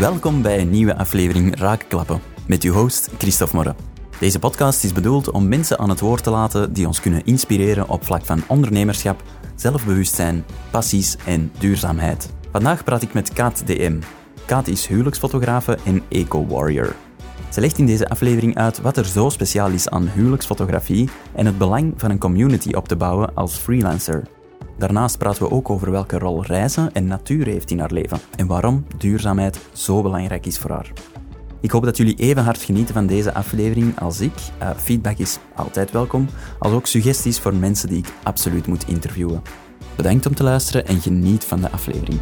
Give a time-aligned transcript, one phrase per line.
[0.00, 3.74] Welkom bij een nieuwe aflevering Raakklappen met uw host Christophe Morre.
[4.20, 7.88] Deze podcast is bedoeld om mensen aan het woord te laten die ons kunnen inspireren
[7.88, 9.22] op vlak van ondernemerschap,
[9.54, 12.32] zelfbewustzijn, passies en duurzaamheid.
[12.52, 14.00] Vandaag praat ik met Kaat DM.
[14.44, 16.94] Kaat is huwelijksfotografe en eco-warrior.
[17.52, 21.58] Ze legt in deze aflevering uit wat er zo speciaal is aan huwelijksfotografie en het
[21.58, 24.35] belang van een community op te bouwen als freelancer.
[24.78, 28.46] Daarnaast praten we ook over welke rol reizen en natuur heeft in haar leven en
[28.46, 30.92] waarom duurzaamheid zo belangrijk is voor haar.
[31.60, 34.32] Ik hoop dat jullie even hard genieten van deze aflevering als ik.
[34.62, 39.42] Uh, feedback is altijd welkom, als ook suggesties voor mensen die ik absoluut moet interviewen.
[39.96, 42.20] Bedankt om te luisteren en geniet van de aflevering.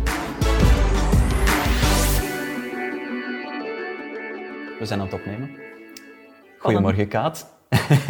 [4.78, 5.50] We zijn aan het opnemen.
[6.58, 7.46] Goedemorgen, Kaat.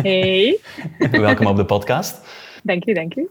[0.02, 0.58] Hey.
[1.10, 2.20] Welkom op de podcast.
[2.62, 3.28] Dank u, dank u.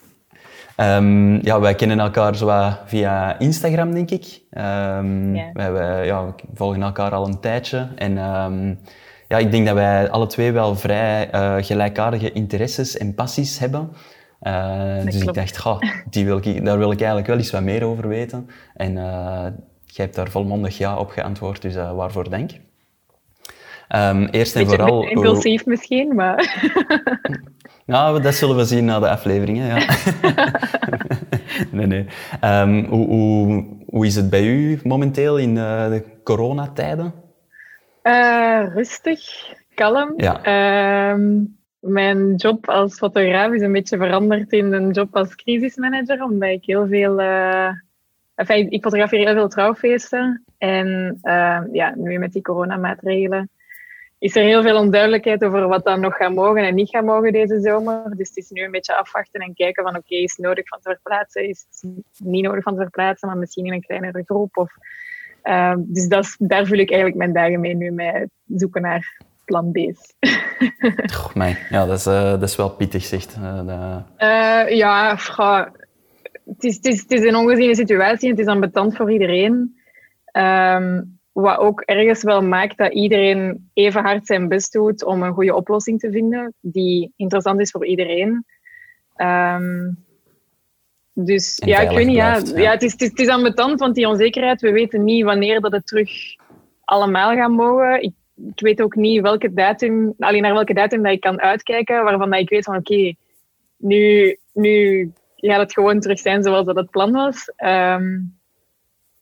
[0.78, 4.42] Um, ja, wij kennen elkaar zo via Instagram, denk ik.
[4.52, 5.50] Um, Ja.
[5.54, 7.88] wij, wij ja, we volgen elkaar al een tijdje.
[7.96, 8.80] En um,
[9.28, 13.92] ja, ik denk dat wij alle twee wel vrij uh, gelijkaardige interesses en passies hebben.
[14.42, 15.38] Uh, dus klopt.
[15.38, 18.50] ik dacht, die wil ik, daar wil ik eigenlijk wel eens wat meer over weten.
[18.74, 19.46] En uh,
[19.86, 22.52] jij hebt daar volmondig ja op geantwoord, dus waarvoor dank.
[23.96, 25.04] Um, eerst en Beetje vooral...
[25.04, 26.38] impulsief misschien, maar...
[27.86, 29.96] Nou, dat zullen we zien na de afleveringen, ja.
[31.72, 32.06] nee, nee.
[32.44, 37.14] Um, hoe, hoe, hoe is het bij u momenteel in uh, de coronatijden?
[38.04, 39.22] Uh, rustig,
[39.74, 40.14] kalm.
[40.18, 41.12] Ja.
[41.12, 46.50] Um, mijn job als fotograaf is een beetje veranderd in een job als crisismanager, omdat
[46.50, 47.20] ik heel veel...
[47.20, 47.70] Uh,
[48.36, 50.44] enfin, ik fotografeer heel veel trouwfeesten.
[50.58, 51.20] En
[51.72, 53.50] ja, nu met die coronamaatregelen
[54.24, 57.32] is er heel veel onduidelijkheid over wat dan nog gaat mogen en niet gaat mogen
[57.32, 58.18] deze zomer.
[58.18, 60.68] Dus het is nu een beetje afwachten en kijken van oké, okay, is het nodig
[60.68, 61.50] van te verplaatsen?
[61.50, 64.58] Is het niet nodig van te verplaatsen, maar misschien in een kleinere groep?
[64.58, 64.74] Of,
[65.44, 69.22] uh, dus dat is, daar vul ik eigenlijk mijn dagen mee nu, met zoeken naar
[69.46, 70.16] plan B's.
[71.16, 71.58] Goh, mij.
[71.70, 73.38] Ja, dat is, uh, dat is wel pittig, zegt.
[73.40, 75.72] Uh, uh, ja, ga,
[76.46, 79.82] het, is, het, is, het is een ongeziene situatie en het is ambetant voor iedereen.
[80.32, 85.34] Um, wat ook ergens wel maakt dat iedereen even hard zijn best doet om een
[85.34, 88.46] goede oplossing te vinden, die interessant is voor iedereen.
[89.18, 90.04] Um,
[91.14, 92.72] dus en ja, ik weet niet, blijft, ja, ja.
[92.72, 95.72] het, is, het, is, het is ambetant, want die onzekerheid, we weten niet wanneer dat
[95.72, 96.12] het terug
[96.84, 98.02] allemaal gaat mogen.
[98.02, 102.04] Ik, ik weet ook niet welke datum, alleen naar welke datum dat ik kan uitkijken,
[102.04, 103.18] waarvan dat ik weet van oké, okay,
[103.78, 107.52] nu, nu gaat het gewoon terug zijn zoals dat het plan was.
[107.58, 108.38] Um,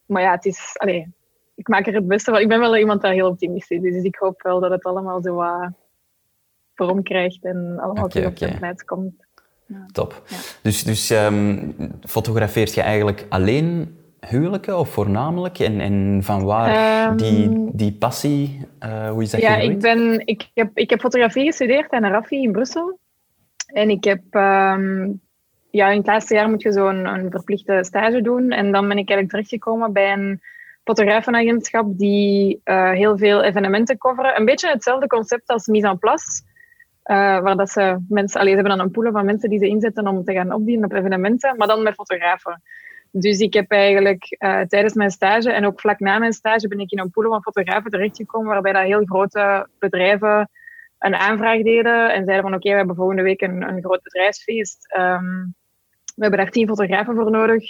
[0.05, 1.13] maar ja, het is, allee,
[1.61, 2.41] ik maak er het beste van.
[2.41, 5.21] Ik ben wel iemand dat heel optimistisch is, dus ik hoop wel dat het allemaal
[5.21, 5.69] zo wat
[6.75, 8.57] vorm krijgt en allemaal okay, op okay.
[8.57, 9.13] plaats komt.
[9.65, 9.85] Ja.
[9.91, 10.21] Top.
[10.27, 10.37] Ja.
[10.61, 15.59] Dus, dus um, fotografeert je eigenlijk alleen huwelijken of voornamelijk?
[15.59, 18.67] En, en van waar um, die, die passie?
[18.85, 19.75] Uh, hoe is dat Ja, gegroeid?
[19.75, 22.99] ik, ben, ik, heb, ik heb fotografie gestudeerd aan Raffi in Brussel.
[23.65, 24.21] En ik heb...
[24.31, 25.21] Um,
[25.71, 28.51] ja, in het laatste jaar moet je zo'n een verplichte stage doen.
[28.51, 30.41] En dan ben ik eigenlijk terechtgekomen bij een
[30.83, 34.37] fotografenagentschap die uh, heel veel evenementen coveren.
[34.39, 36.41] Een beetje hetzelfde concept als Mise en Place.
[37.05, 39.67] Uh, waar dat ze mensen, allee, ze hebben dan een pool van mensen die ze
[39.67, 42.61] inzetten om te gaan opdienen op evenementen, maar dan met fotografen.
[43.11, 46.79] Dus ik heb eigenlijk uh, tijdens mijn stage en ook vlak na mijn stage ben
[46.79, 50.49] ik in een pool van fotografen terechtgekomen waarbij dat heel grote bedrijven
[50.99, 54.95] een aanvraag deden en zeiden van oké, we hebben volgende week een, een groot bedrijfsfeest.
[54.97, 55.55] Um,
[56.15, 57.63] we hebben daar tien fotografen voor nodig.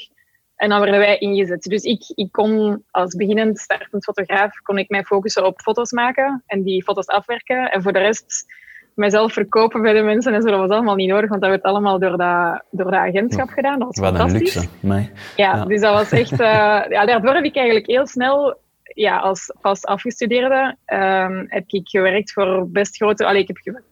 [0.62, 1.62] En dan werden wij ingezet.
[1.64, 6.44] Dus ik, ik kon als beginnend, startend fotograaf, kon ik mij focussen op foto's maken
[6.46, 7.72] en die foto's afwerken.
[7.72, 8.46] En voor de rest
[8.94, 10.50] mijzelf verkopen bij de mensen en zo.
[10.50, 13.80] Dat was allemaal niet nodig, want dat werd allemaal door dat, door dat agentschap gedaan.
[13.80, 14.56] Dat was Wat fantastisch.
[14.56, 14.88] een luxe.
[14.88, 15.10] Nee.
[15.36, 15.66] Ja, Ja.
[15.66, 16.32] dus dat was echt...
[16.32, 16.38] eh,
[16.96, 22.34] ja, daardoor heb ik eigenlijk heel snel, ja, als vast afgestudeerde, ehm, heb ik gewerkt
[22.34, 23.26] voor best grote...
[23.26, 23.88] Allee, ik heb gewerkt,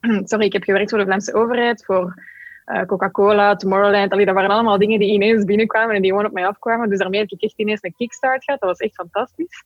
[0.30, 2.14] sorry, ik heb gewerkt voor de Vlaamse overheid, voor
[2.86, 4.12] Coca-Cola, Tomorrowland.
[4.12, 6.88] Allee, dat waren allemaal dingen die ineens binnenkwamen en die gewoon op mij afkwamen.
[6.88, 8.60] Dus daarmee heb ik echt ineens een kickstart gehad.
[8.60, 9.64] Dat was echt fantastisch.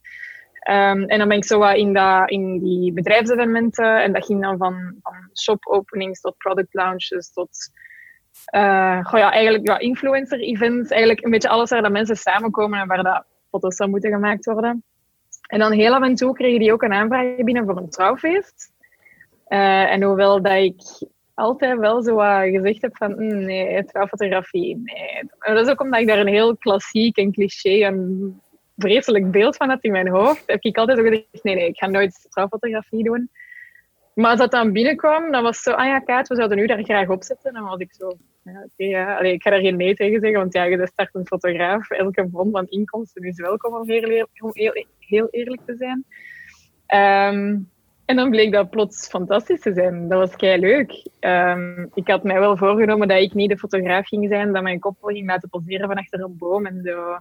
[0.59, 1.97] Ehm, en dan ben ik zo wat in,
[2.27, 4.03] in die bedrijfsevenementen.
[4.03, 7.51] En dat ging dan van, van shop-openings tot product launches tot...
[8.45, 10.91] eh, goh, ja, eigenlijk ja, influencer-events.
[10.91, 14.45] Eigenlijk een beetje alles waar dat mensen samenkomen en waar dat foto's zou moeten gemaakt
[14.45, 14.85] worden.
[15.49, 18.73] En dan heel af en toe kregen die ook een aanvraag binnen voor een trouwfeest.
[19.45, 20.81] Eh, en hoewel dat ik
[21.39, 25.19] altijd wel zo uh, gezegd heb van mm, nee, trouwfotografie, nee.
[25.39, 28.41] En dat is ook omdat ik daar een heel klassiek en cliché en
[28.77, 30.43] vreselijk beeld van had in mijn hoofd.
[30.47, 33.31] Heb ik altijd ook gezegd, nee, nee, ik ga nooit trouwfotografie doen.
[34.15, 36.67] Maar als dat dan binnenkwam, dan was het zo, ah ja, Kaat, we zouden nu
[36.67, 37.53] daar graag op zetten.
[37.53, 38.13] Dan was ik zo,
[38.43, 39.19] ja, oké, ja.
[39.19, 41.91] Ik ga daar geen nee tegen zeggen, want ja, je bent startend fotograaf.
[41.91, 46.05] Elke bron van inkomsten is welkom, om heel, om heel, heel eerlijk te zijn.
[46.87, 47.59] Ehm,
[48.09, 50.09] en dan bleek dat plots fantastisch te zijn.
[50.09, 51.07] Dat was kei leuk.
[51.21, 54.79] Ehm, ik had mij wel voorgenomen dat ik niet de fotograaf ging zijn, dat mijn
[54.79, 57.19] koppel ging laten poseren van achter een boom en zo.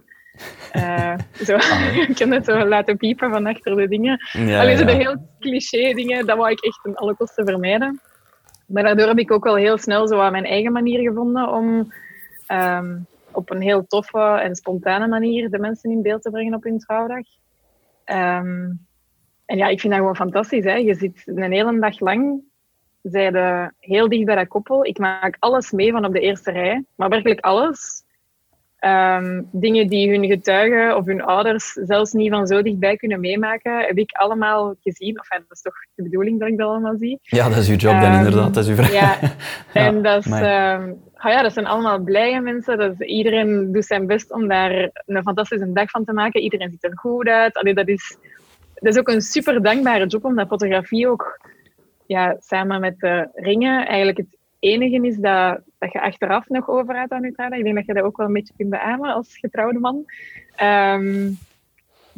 [0.76, 1.14] Uh,
[1.46, 4.20] zo, je kunt het zo laten piepen van achter de dingen.
[4.32, 8.00] Ja, Alleen zo de heel cliché dingen, dat wou ik echt aan alle kosten vermijden.
[8.66, 11.92] Maar daardoor heb ik ook wel heel snel zo aan mijn eigen manier gevonden om
[12.52, 16.64] um, op een heel toffe en spontane manier de mensen in beeld te brengen op
[16.64, 17.24] hun trouwdag.
[18.04, 18.86] Um,
[19.48, 20.64] en ja, ik vind dat gewoon fantastisch.
[20.64, 20.74] Hè.
[20.74, 22.42] Je zit een hele dag lang,
[23.02, 24.84] zijde heel dicht bij dat koppel.
[24.84, 28.06] Ik maak alles mee van op de eerste rij, maar werkelijk alles.
[28.80, 33.78] Um, dingen die hun getuigen of hun ouders zelfs niet van zo dichtbij kunnen meemaken,
[33.78, 35.20] heb ik allemaal gezien.
[35.20, 37.18] Of dat is toch de bedoeling dat ik dat allemaal zie.
[37.22, 38.92] Ja, dat is uw job um, dan ehm, inderdaad, dat is uw vraag.
[38.92, 39.18] Ja,
[39.86, 42.78] en dat, is, um, ja, dat zijn allemaal blije mensen.
[42.78, 46.40] Dat is, iedereen doet zijn best om daar een fantastische dag van te maken.
[46.40, 47.56] Iedereen ziet er goed uit.
[47.56, 48.18] Allee, dat is
[48.80, 51.40] dat is ook een super dankbare job, omdat fotografie ook
[52.06, 57.12] ja, samen met de ringen eigenlijk het enige is dat, dat je achteraf nog overhoudt
[57.12, 57.28] aan je.
[57.28, 60.04] Ik denk dat je dat ook wel een beetje kunt beamen als getrouwde man.
[60.62, 61.38] Um,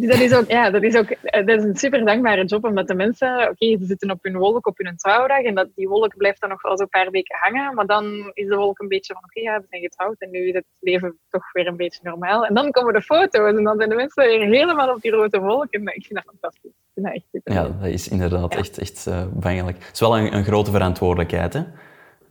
[0.00, 2.88] dus dat is ook, ja, dat is ook dat is een super dankbare job, omdat
[2.88, 6.16] de mensen, oké, ze zitten op hun wolk op hun trouwdag en dat, die wolk
[6.16, 9.12] blijft dan nog wel zo'n paar weken hangen, maar dan is de wolk een beetje
[9.12, 12.00] van, oké, ja, we zijn getrouwd en nu is het leven toch weer een beetje
[12.02, 12.46] normaal.
[12.46, 15.38] En dan komen de foto's en dan zijn de mensen weer helemaal op die rode
[15.38, 16.70] wolk en ik vind dat fantastisch.
[16.70, 17.52] Ik vind dat echt super.
[17.52, 19.78] Ja, dat is inderdaad echt, echt uh, bangelijk.
[19.78, 21.62] Het is wel een, een grote verantwoordelijkheid, hè?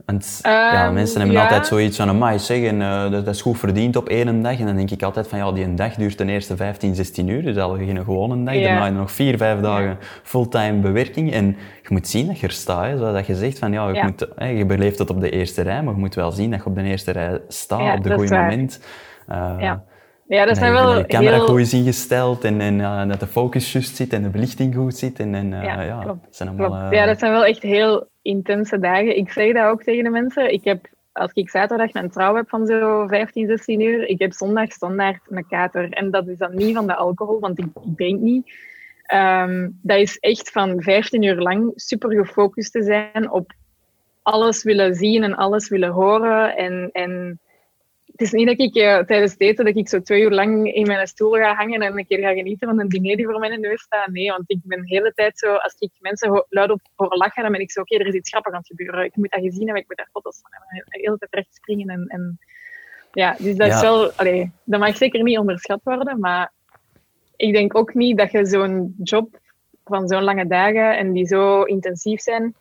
[0.06, 3.96] Want ja, ehm, mensen hebben altijd zoiets van, amai zeggen, uh, dat, is goed verdiend
[3.96, 4.60] op één dag.
[4.60, 7.28] En dan denk ik altijd van, ja, die een dag duurt ten eerste 15, 16
[7.28, 8.54] uur, dus al geen gewone dag.
[8.54, 8.68] Ja.
[8.68, 11.34] Daarna je nog vier, vijf dagen fulltime bewerking.
[11.34, 11.46] En
[11.82, 14.48] je moet zien dat je er staat, zodat je zegt van, ja, je, Moet, hè,
[14.48, 16.76] je beleeft het op de eerste rij, maar je moet wel zien dat je op
[16.76, 18.80] de eerste rij staat, op de goede moment.
[19.30, 19.84] Uh, ja.
[20.30, 21.48] Ja, dat zijn wel de camera heel...
[21.48, 24.96] goed is ingesteld en, en uh, dat de focus juist zit en de belichting goed
[24.96, 25.20] zit.
[25.20, 26.24] En, en uh, ja, ja, klopt.
[26.24, 26.92] Dat zijn allemaal, uh...
[26.92, 29.18] ja, dat zijn wel echt heel intense dagen.
[29.18, 30.54] Ik zeg dat ook tegen de mensen.
[30.54, 34.34] Ik heb, als ik zaterdag een trouw heb van zo 15, 16 uur, ik heb
[34.34, 35.90] zondag standaard een kater.
[35.90, 38.52] En dat is dan niet van de alcohol, want ik, ik drink niet.
[39.14, 43.54] Um, dat is echt van 15 uur lang super gefocust te zijn op
[44.22, 46.56] alles willen zien en alles willen horen.
[46.56, 47.40] En, en
[48.20, 50.74] het is niet dat ik uh, tijdens het eten dat ik zo twee uur lang
[50.74, 53.40] in mijn stoel ga hangen en een keer ga genieten van een diner die voor
[53.40, 54.08] mijn neus staat.
[54.08, 57.44] Nee, want ik ben de hele tijd zo, als ik mensen luid op hoor lachen,
[57.44, 59.06] dan ben ik zo, oké, er is iets grappigs aan het gebeuren.
[59.06, 60.86] Ik moet dat gezien hebben, ik moet daar foto's van hebben.
[60.90, 62.40] De hele tijd recht springen en, en
[63.12, 66.52] ja, dus dat is wel, allee, dat mag zeker niet onderschat worden, maar
[67.36, 69.40] ik denk ook niet dat je zo'n job
[69.86, 72.56] van zo'n lange dagen en die zo intensief zijn,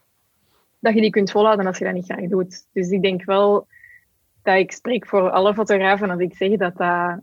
[0.79, 2.67] dat je die kunt volhouden als je dat niet graag doet.
[2.73, 3.67] Dus ik denk wel
[4.49, 7.19] dat ik spreek voor alle fotografen als ik zeg dat dat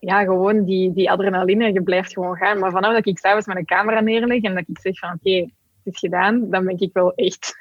[0.00, 2.58] ja, gewoon die, die adrenaline, je blijft gewoon gaan.
[2.58, 5.40] Maar vanaf dat ik s'avonds met een camera neerleg en dat ik zeg van oké,
[5.40, 7.56] het is gedaan, dan ben ik wel echt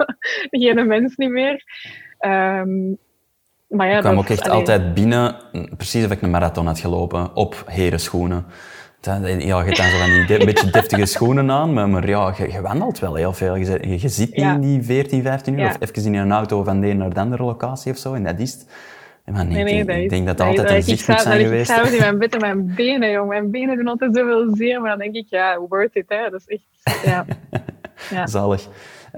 [0.50, 1.64] geen mens niet meer.
[2.20, 2.98] Um,
[3.68, 5.36] maar ja, ik kwam ook echt altijd binnen,
[5.76, 8.46] precies of ik een marathon had gelopen, op herenschoenen.
[9.04, 12.52] Ja, je hebt dan zo van die beetje deftige schoenen aan, maar, maar ja, je,
[12.52, 13.56] je, wandelt wel heel veel.
[13.56, 16.80] Je, je, zit niet in die 14, 15 uur, of even in een auto van
[16.80, 18.66] de een naar de andere locatie of zo, en dat is het.
[19.24, 21.70] Maar nee, nee, nee, ik, denk dat altijd een zicht moet zijn geweest.
[21.70, 23.28] Ik sta in mijn bed en mijn benen, jongen.
[23.28, 26.30] Mijn benen doen altijd zoveel zeer, maar dan denk ik, ja, worth it, hè.
[26.30, 27.24] Dat is echt, ja.
[28.10, 28.26] ja.
[28.26, 28.68] Zalig.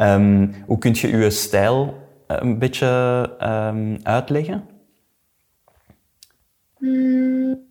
[0.01, 1.95] Um, hoe kun je je stijl
[2.27, 2.87] eh, een beetje
[3.41, 4.65] um, uitleggen?
[6.79, 7.66] Hmm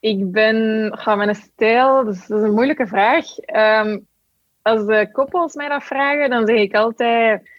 [0.00, 3.26] ik ben, ga mijn stijl, dus dat is een moeilijke vraag.
[3.86, 4.06] Um,
[4.62, 7.50] als de koppels mij dat vragen, dan zeg ik altijd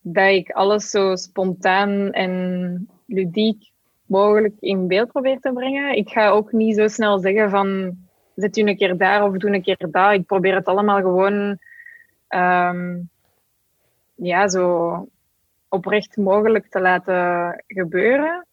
[0.00, 3.70] dat ik alles zo spontaan en ludiek
[4.06, 5.96] mogelijk in beeld probeer te brengen.
[5.96, 7.96] Ik ga ook niet zo snel zeggen van
[8.34, 10.14] zet u een keer daar of doe een keer daar.
[10.14, 11.58] Ik probeer het allemaal gewoon
[12.28, 13.08] um,
[14.14, 15.08] ja, zo
[15.68, 18.46] oprecht mogelijk te laten gebeuren.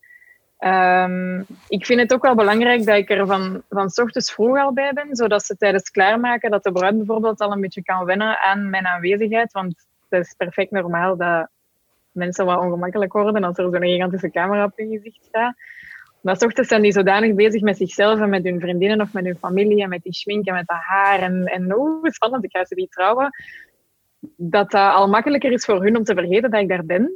[0.60, 4.58] Um, ik vind het ook wel belangrijk dat ik er van, van s ochtends vroeg
[4.58, 8.06] al bij ben, zodat ze tijdens klaarmaken, dat de bruid bijvoorbeeld al een beetje kan
[8.06, 9.52] wennen aan mijn aanwezigheid.
[9.52, 11.48] Want het is perfect normaal dat
[12.12, 15.56] mensen wat ongemakkelijk worden als er zo'n gigantische camera op hun gezicht staat.
[16.22, 19.26] Maar s ochtends zijn die zodanig bezig met zichzelf en met hun vriendinnen of met
[19.26, 22.52] hun familie en met die schmink en met dat haar en, en hoe spannend, ik
[22.52, 23.30] ga ze die trouwen.
[24.36, 27.12] Dat dat al makkelijker is voor hun om te vergeten dat ik daar ben.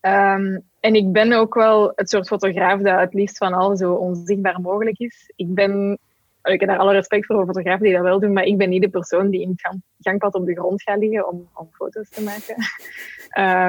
[0.00, 3.92] Um, en ik ben ook wel het soort fotograaf dat het liefst van al zo
[3.92, 5.32] onzichtbaar mogelijk is.
[5.36, 5.98] Ik ben
[6.42, 8.68] ik heb daar alle respect voor, voor fotografen die dat wel doen, maar ik ben
[8.68, 12.22] niet de persoon die in het gangpad op de grond gaat liggen om, foto's te
[12.22, 12.56] maken.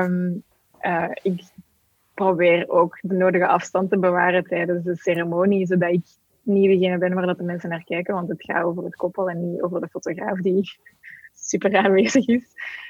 [0.04, 0.44] um,
[0.92, 1.42] uh, ik
[2.14, 6.06] probeer ook de nodige afstand te bewaren tijdens de ceremonie, zodat ik
[6.42, 9.30] niet degene ben waar dat de mensen naar kijken, want het gaat over het koppel
[9.30, 10.72] en niet over de fotograaf die
[11.34, 12.46] super aanwezig is.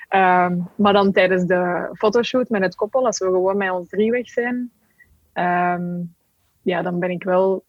[0.10, 4.12] Um, maar dan tijdens de fotoshoot met het koppel, als we gewoon met ons drie
[4.12, 4.72] weg zijn,
[5.34, 6.16] um,
[6.62, 7.64] ja, dan ben ik wel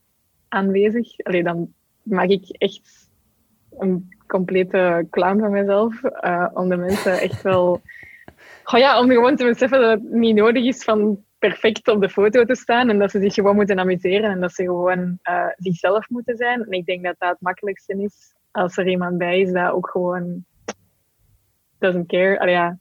[0.49, 1.21] aanwezig.
[1.21, 3.11] Allee, dan maak ik echt
[3.79, 7.81] een complete clown van mezelf, uh, om de mensen echt wel...
[8.73, 12.09] Oh ja, om gewoon te beseffen dat het niet nodig is van perfect op de
[12.09, 15.47] foto te staan en dat ze zich gewoon moeten amuseren en dat ze gewoon uh,
[15.57, 16.65] zichzelf moeten zijn.
[16.65, 19.89] En ik denk dat dat het makkelijkste is als er iemand bij is dat ook
[19.91, 20.45] gewoon
[21.79, 22.41] doesn't care.
[22.41, 22.79] Allee, ja.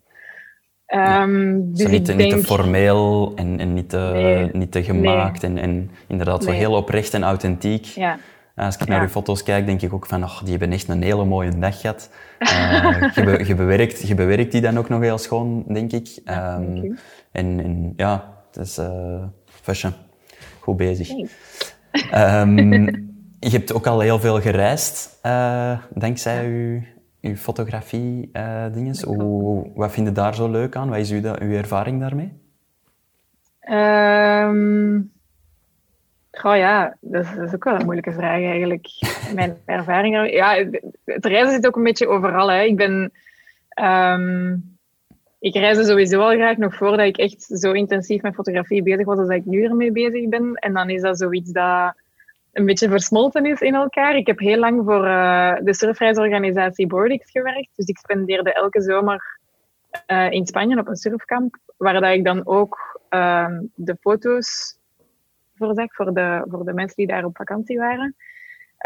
[0.88, 5.58] Um, dus niet, niet te formeel en, en niet, te, nee, niet te gemaakt en,
[5.58, 6.54] en inderdaad nee.
[6.54, 7.86] zo heel oprecht en authentiek.
[7.86, 8.18] Ja.
[8.56, 11.01] Als ik naar uw foto's kijk, denk ik ook van, oh, die hebben echt een
[11.01, 12.10] hele mooie dag gehad.
[12.39, 16.20] Uh, je, be, je, bewerkt, je bewerkt die dan ook nog heel schoon, denk ik.
[16.25, 16.98] Um,
[17.32, 19.94] en, en ja, het is uh, fashion.
[20.60, 21.10] Goed bezig.
[22.13, 22.86] Um,
[23.39, 26.82] je hebt ook al heel veel gereisd, uh, dankzij uw,
[27.22, 28.96] uw fotografie-dingen.
[29.08, 30.90] Uh, wat vind je daar zo leuk aan?
[30.90, 32.34] Wat is uw, uw ervaring daarmee?
[33.70, 35.12] Um,
[36.44, 38.88] oh ja, dat is, dat is, ook wel een moeilijke vraag eigenlijk.
[39.36, 40.32] Mijn ervaring...
[40.32, 40.66] Ja,
[41.06, 42.52] het reizen zit ook een beetje overal.
[42.52, 42.62] Hè.
[42.62, 43.12] Ik ben...
[43.82, 44.78] Um,
[45.40, 49.18] ik reisde sowieso al graag nog voordat ik echt zo intensief met fotografie bezig was
[49.18, 50.54] als ik nu ermee bezig ben.
[50.54, 51.96] En dan is dat zoiets dat
[52.58, 54.16] een beetje versmolten is in elkaar.
[54.16, 57.70] Ik heb heel lang voor uh, de surfreisorganisatie Boardix gewerkt.
[57.76, 59.40] Dus ik spendeerde elke zomer
[60.08, 64.78] uh, in Spanje op een surfkamp, waar dat ik dan ook uh, de foto's
[65.56, 68.16] voorzag voor de, voor de mensen die daar op vakantie waren.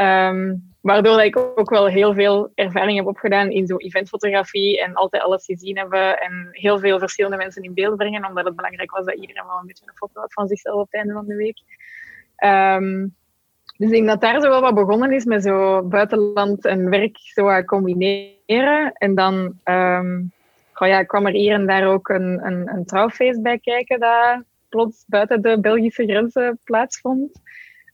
[0.01, 5.23] Um, waardoor ik ook wel heel veel ervaring heb opgedaan in zo eventfotografie en altijd
[5.23, 9.05] alles gezien hebben en heel veel verschillende mensen in beeld brengen, omdat het belangrijk was
[9.05, 11.35] dat iedereen wel een beetje een foto had van zichzelf op het einde van de
[11.35, 11.57] week.
[12.43, 13.15] Um,
[13.81, 17.17] dus ik denk dat daar zo wel wat begonnen is met zo buitenland en werk
[17.17, 18.91] zo wat combineren.
[18.93, 20.31] En dan um,
[20.75, 25.03] ja, kwam er hier en daar ook een, een, een trouwfeest bij kijken dat plots
[25.07, 27.41] buiten de Belgische grenzen plaatsvond.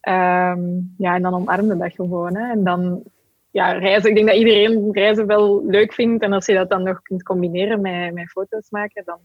[0.02, 2.36] Um, ja, en dan omarmde dat gewoon.
[2.36, 2.52] Hè.
[2.52, 3.04] En dan
[3.52, 4.10] ja, reizen.
[4.10, 6.24] Ik denk dat iedereen reizen wel leuk vindt.
[6.24, 9.20] En als je dat dan nog kunt combineren met, met foto's maken, dan,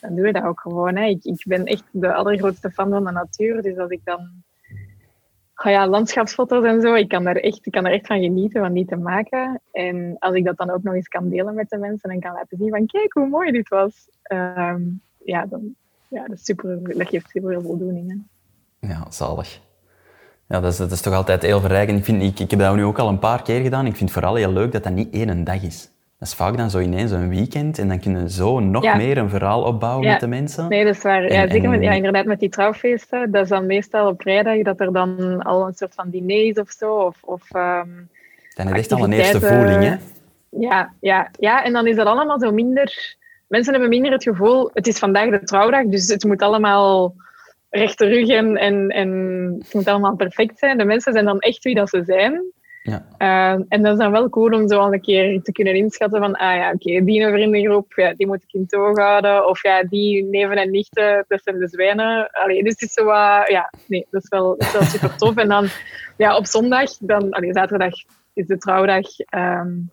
[0.00, 0.96] dan doe je dat ook gewoon.
[0.96, 1.04] Hè.
[1.04, 3.62] Ik, ik ben echt de allergrootste fan van de natuur.
[3.62, 4.46] Dus als ik dan
[5.62, 8.72] ja, landschapsfoto's en zo, ik kan, daar echt, ik kan er echt van genieten van
[8.72, 9.60] die te maken.
[9.72, 12.32] En als ik dat dan ook nog eens kan delen met de mensen en kan
[12.32, 14.08] laten zien van kijk hoe mooi dit was.
[14.32, 15.74] Um, ja, dan,
[16.08, 18.22] ja dat, is super, dat geeft super veel voldoening.
[18.80, 19.60] Ja, zalig.
[20.46, 21.98] Ja, dat is, dat is toch altijd heel verrijkend.
[21.98, 23.86] Ik, vind, ik, ik heb dat nu ook al een paar keer gedaan.
[23.86, 25.90] Ik vind het vooral heel leuk dat dat niet één dag is.
[26.18, 29.28] Dat is vaak dan zo ineens een weekend en dan kunnen zo nog meer een
[29.28, 30.68] verhaal opbouwen met de mensen.
[30.68, 31.32] Nee, dat is waar.
[31.32, 33.30] ja, zeker met, ja, inderdaad met die trouwfeesten.
[33.30, 36.58] Dat is dan meestal op vrijdag dat er dan al een soort van diner is
[36.58, 36.94] of zo.
[36.94, 38.08] Of, of, um,
[38.54, 39.96] dan is echt al een eerste voeling, hè?
[40.50, 43.16] Ja, ja, ja, en dan is dat allemaal zo minder...
[43.48, 47.14] Mensen hebben minder het gevoel, het is vandaag de trouwdag, dus het moet allemaal
[47.70, 49.10] rechte rug en, en, en
[49.58, 50.78] het moet allemaal perfect zijn.
[50.78, 52.42] De mensen zijn dan echt wie dat ze zijn.
[52.88, 53.04] Ja.
[53.18, 56.20] Uh, en dat is dan wel cool om zo al een keer te kunnen inschatten
[56.20, 59.48] van, ah ja, oké, okay, die vriendengroep, ja, die moet ik in toog houden.
[59.48, 62.30] Of ja, die neven en nichten, dat zijn de zwijnen.
[62.30, 65.36] Allee, dus het is zo ja, nee, dat is wel, dat is wel super tof.
[65.36, 65.66] en dan,
[66.16, 67.92] ja, op zondag, dan, allee, zaterdag
[68.32, 69.06] is de trouwdag.
[69.34, 69.90] Um,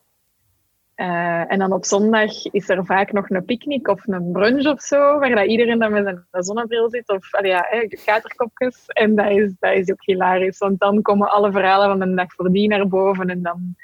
[0.96, 4.82] uh, en dan op zondag is er vaak nog een picknick of een brunch of
[4.82, 7.66] zo, waar dat iedereen dan met zijn zonnebril zit, of allee, ja,
[8.06, 8.86] katerkopjes.
[8.86, 12.34] En dat is, dat is ook hilarisch, want dan komen alle verhalen van de dag
[12.34, 13.30] voordien naar boven.
[13.30, 13.76] En dan,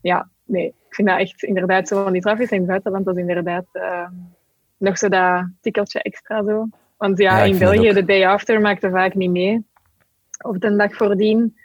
[0.00, 3.16] ja, nee, ik vind dat echt inderdaad zo van die traffic in het buitenland, dat
[3.16, 4.08] is inderdaad uh,
[4.76, 6.66] nog zo dat tikkeltje extra zo.
[6.96, 9.66] Want ja, ja in België, de day after maakte vaak niet mee.
[10.44, 11.56] Of de dag voordien.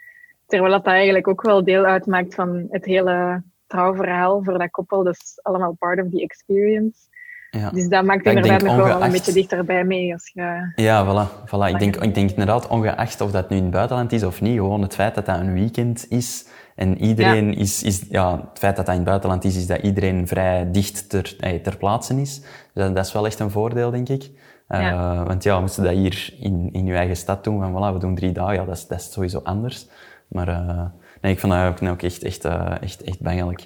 [0.46, 3.42] Terwijl dat eigenlijk ook wel deel uitmaakt van het hele
[3.74, 5.04] trouwverhaal voor dat koppel.
[5.04, 6.98] Dat is allemaal part of the experience.
[7.50, 7.70] Ja.
[7.70, 10.12] Dus dat maakt inderdaad nog wel een beetje dichterbij mee.
[10.12, 10.72] Als je...
[10.76, 11.46] Ja, voilà.
[11.46, 11.68] voilà.
[11.68, 14.58] Ik, denk, ik denk inderdaad, ongeacht of dat nu in het buitenland is of niet,
[14.58, 18.04] gewoon het feit dat dat een weekend is en iedereen is, is...
[18.08, 21.36] Ja, het feit dat dat in het buitenland is, is dat iedereen vrij dicht ter,
[21.40, 22.40] eh, ter plaatse is.
[22.40, 24.30] Dus dat, dat, is wel echt een voordeel, denk ik.
[24.68, 27.98] Uh, want ja, moesten dat hier in, in je eigen stad doen, van voilà, we
[27.98, 29.88] doen drie dagen, ja, dat is, dat is sowieso anders.
[30.28, 30.48] Maar...
[30.48, 30.84] Uh,
[31.24, 33.64] nee, ik vond dat ook echt, echt, uh, echt, echt bangelijk.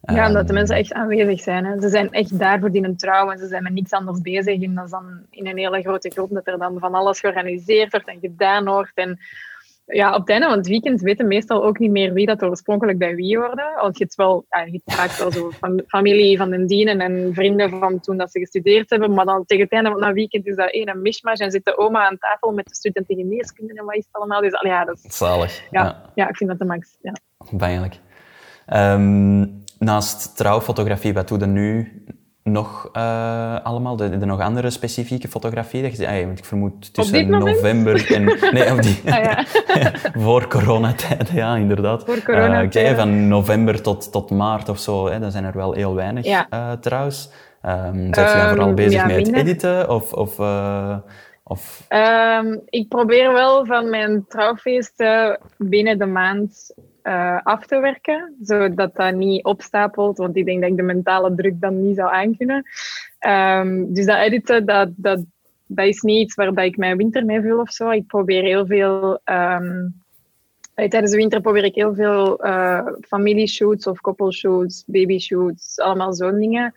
[0.00, 1.64] Ja, omdat de mensen echt aanwezig zijn.
[1.64, 1.80] Hè.
[1.80, 4.62] Ze zijn echt daar voor die trouw en ze zijn met niks anders bezig.
[4.62, 7.90] En dat is dan in een hele grote groep dat er dan van alles georganiseerd
[7.90, 8.92] wordt en gedaan wordt.
[8.94, 9.18] En
[9.88, 12.98] ja, op het einde van het weekend weten meestal ook niet meer wie dat oorspronkelijk
[12.98, 13.78] bij wie hoorde.
[13.80, 17.00] Want je hebt wel, ja, je hebt vaak wel zo van, familie van de dienen
[17.00, 19.14] en vrienden van toen dat ze gestudeerd hebben.
[19.14, 21.78] Maar dan tegen het einde van het weekend is dat één mishmash en zit de
[21.78, 24.40] oma aan tafel met de studenten geneeskunde en wat is het allemaal.
[24.40, 25.16] Dus ja, dat is...
[25.16, 25.62] Zalig.
[25.70, 26.28] Ja, ja.
[26.28, 26.96] ik vind dat de max.
[27.00, 27.12] Ja.
[27.52, 27.98] Bijelijk.
[28.74, 32.02] Um, naast trouwfotografie, wat doe je nu
[32.50, 34.00] nog uh, allemaal?
[34.00, 35.82] Er nog andere specifieke fotografie?
[35.82, 38.24] Dat je, ah, ik vermoed tussen november en...
[38.52, 39.44] Nee, op die, ah, ja.
[40.24, 42.04] voor coronatijd, ja, inderdaad.
[42.04, 45.44] Voor corona, uh, ik zei van november tot, tot maart of zo, hè, dan zijn
[45.44, 46.46] er wel heel weinig ja.
[46.50, 47.30] uh, trouwens.
[47.62, 49.90] Um, zijn je dan vooral bezig met het editen?
[49.90, 50.38] Of, of,
[51.44, 51.86] of...
[51.88, 56.74] Um, ik probeer wel van mijn trouwfeesten binnen de maand
[57.08, 61.34] uh, af te werken, zodat dat niet opstapelt, want ik denk dat ik de mentale
[61.34, 62.64] druk dan niet zou aankunnen.
[63.26, 65.24] Um, dus dat editen, dat, dat,
[65.66, 67.90] dat is niet iets waar ik mijn winter mee vul of zo.
[67.90, 69.20] Ik probeer heel veel...
[69.24, 70.02] Um,
[70.74, 76.72] tijdens de winter probeer ik heel veel uh, familieshoots of koppelshoots, babyshoots, allemaal zo'n dingen.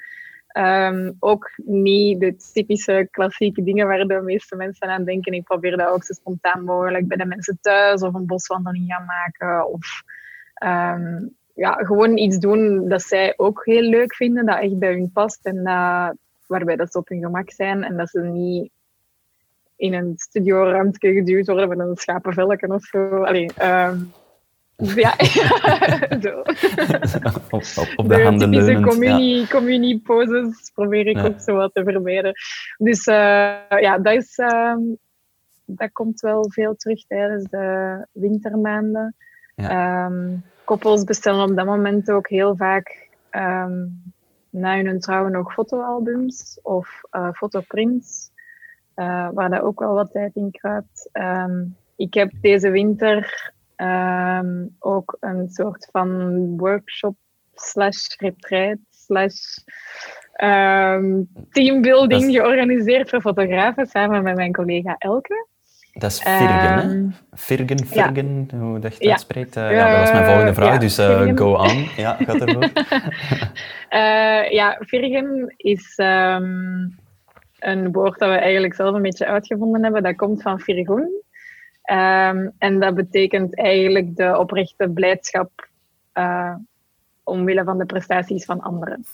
[0.57, 5.33] Um, ook niet de typische klassieke dingen waar de meeste mensen aan denken.
[5.33, 9.05] Ik probeer dat ook zo spontaan mogelijk bij de mensen thuis of een boswandeling gaan
[9.05, 9.67] maken.
[9.71, 10.03] Of
[10.63, 15.11] um, ja, gewoon iets doen dat zij ook heel leuk vinden, dat echt bij hun
[15.13, 15.63] past en
[16.47, 18.69] waarbij dat ze op hun gemak zijn en dat ze niet
[19.75, 23.23] in een studioruimte geduwd worden met een schapenvelken of zo.
[23.23, 24.11] Allee, um,
[24.75, 25.15] ja,
[26.25, 26.39] zo.
[27.49, 27.63] op,
[27.95, 29.47] op, de, de handen leunend, communie, ja.
[29.47, 31.25] communie poses probeer ik ja.
[31.25, 32.33] ook zo wat te vermijden.
[32.77, 33.15] Dus uh,
[33.69, 34.97] ja, dat, is, um,
[35.65, 39.15] dat komt wel veel terug tijdens de wintermaanden.
[39.55, 40.05] Ja.
[40.05, 44.03] Um, koppels bestellen op dat moment ook heel vaak um,
[44.49, 48.31] na hun trouwen nog fotoalbums of uh, fotoprints,
[48.95, 51.09] uh, waar dat ook wel wat tijd in kruipt.
[51.13, 56.09] Um, ik heb deze winter um, ook een soort van
[56.57, 57.15] workshop
[57.53, 59.57] slash retreat slash
[61.49, 65.47] teambuilding georganiseerd voor fotografen samen met mijn collega Elke.
[65.93, 66.81] Dat is Virgen, um, hè?
[66.81, 69.57] Ehm, Virgen, Virgen, hoe dat je dat spreekt.
[69.57, 71.87] Uh, ja, dat was mijn volgende vraag, dus uh, go on.
[71.97, 72.69] Ja, gaat ervoor.
[73.89, 76.95] uh, ja, Virgen is um,
[77.59, 80.03] een woord dat we eigenlijk zelf een beetje uitgevonden hebben.
[80.03, 81.21] Dat komt van Virgoen.
[81.91, 85.69] Um, en dat betekent eigenlijk de oprechte blijdschap
[87.23, 89.05] omwille van de prestaties van anderen.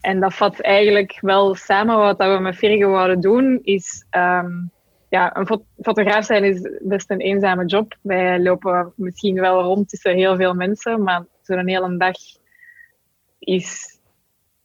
[0.00, 4.06] en dat vat eigenlijk wel samen wat we met Virgen wouden doen, is...
[4.10, 4.74] Um,
[5.16, 7.96] ja, een fotograaf zijn is best een eenzame job.
[8.00, 12.16] Wij lopen misschien wel rond tussen heel veel mensen, maar zo'n hele dag
[13.38, 13.98] is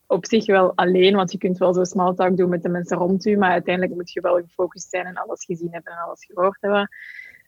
[0.08, 2.98] op zich wel alleen, want je kunt wel zo small talk doen met de mensen
[2.98, 6.26] rond u, maar uiteindelijk moet je wel gefocust zijn en alles gezien hebben en alles
[6.26, 6.90] gehoord hebben.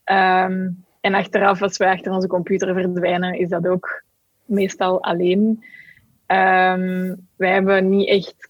[0.05, 4.03] Um, en achteraf, als wij achter onze computer verdwijnen, is dat ook
[4.45, 5.63] meestal alleen.
[6.27, 8.49] Um, wij hebben niet echt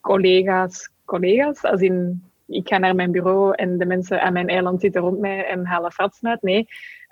[0.00, 4.80] collega's, collega's, als in ik ga naar mijn bureau en de mensen aan mijn eiland
[4.80, 6.42] zitten rond mij en halen fratsen uit.
[6.42, 6.66] Nee.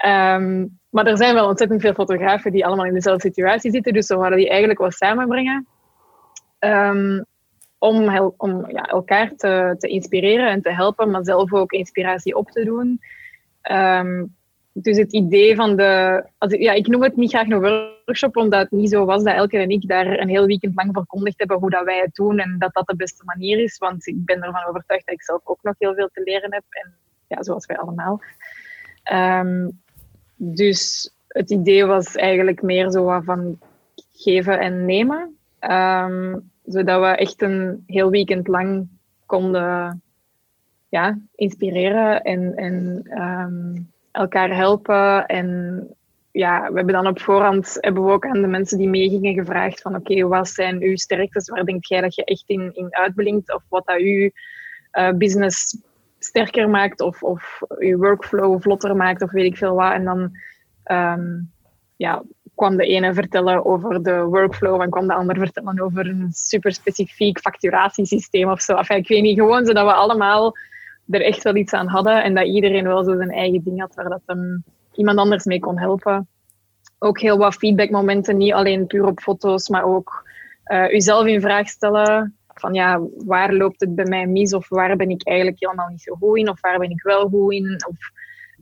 [0.06, 3.92] Um, maar er zijn wel ontzettend veel fotografen die allemaal in dezelfde situatie zitten.
[3.92, 5.66] Dus we willen die eigenlijk wel samenbrengen.
[6.58, 7.24] Um,
[7.78, 12.50] om, om ja, elkaar te, te, inspireren en te helpen, maar zelf ook inspiratie op
[12.50, 13.00] te doen.
[13.70, 14.36] Um,
[14.72, 16.24] dus het idee van de...
[16.38, 17.60] Als, ja, ik noem het niet graag een
[18.04, 20.90] workshop, omdat het niet zo was dat Elke en ik daar een heel weekend lang
[20.92, 23.78] verkondigd hebben hoe dat wij het doen en dat dat de beste manier is.
[23.78, 26.64] Want ik ben ervan overtuigd dat ik zelf ook nog heel veel te leren heb.
[26.68, 26.94] En
[27.26, 28.20] ja, zoals wij allemaal.
[29.12, 29.80] Um,
[30.36, 33.58] dus het idee was eigenlijk meer zo van
[34.12, 35.36] geven en nemen.
[35.60, 38.88] Um, zodat we echt een heel weekend lang
[39.26, 40.02] konden
[40.88, 45.26] ja, inspireren en, en um, elkaar helpen.
[45.26, 45.88] En
[46.30, 49.80] ja, we hebben dan op voorhand hebben we ook aan de mensen die meegingen gevraagd
[49.80, 51.48] van oké, wat zijn uw sterktes?
[51.48, 53.54] Waar denkt jij dat je echt in, in uitblinkt?
[53.54, 54.30] Of wat dat uw
[54.92, 55.76] uh, business
[56.18, 59.92] sterker maakt of, of uw workflow vlotter maakt of weet ik veel wat.
[59.92, 60.30] En dan
[60.84, 61.50] um,
[61.96, 62.22] ja,
[62.54, 66.72] kwam de ene vertellen over de workflow en kwam de ander vertellen over een super
[66.72, 68.74] specifiek facturatiesysteem of zo.
[68.74, 70.56] Enfin, ik weet niet, gewoon zodat we allemaal
[71.10, 73.94] er echt wel iets aan hadden en dat iedereen wel zo zijn eigen ding had
[73.94, 74.36] waar dat
[74.92, 76.28] iemand anders mee kon helpen.
[76.98, 80.30] Ook heel wat feedbackmomenten, niet alleen puur op foto's, maar ook
[80.66, 82.36] uh, uzelf in vraag stellen.
[82.54, 86.02] Van ja, waar loopt het bij mij mis of waar ben ik eigenlijk helemaal niet
[86.02, 87.96] zo goed in of waar ben ik wel goed in of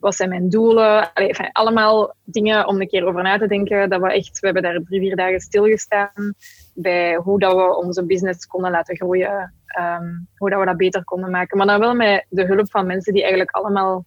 [0.00, 1.12] wat zijn mijn doelen?
[1.52, 3.90] Allemaal dingen om een keer over na te denken.
[3.90, 6.34] Dat we echt, we hebben daar drie, vier dagen stilgestaan
[6.80, 9.52] bij hoe dat we onze business konden laten groeien.
[9.78, 11.56] Um, hoe dat we dat beter konden maken.
[11.56, 14.04] Maar dan wel met de hulp van mensen die eigenlijk allemaal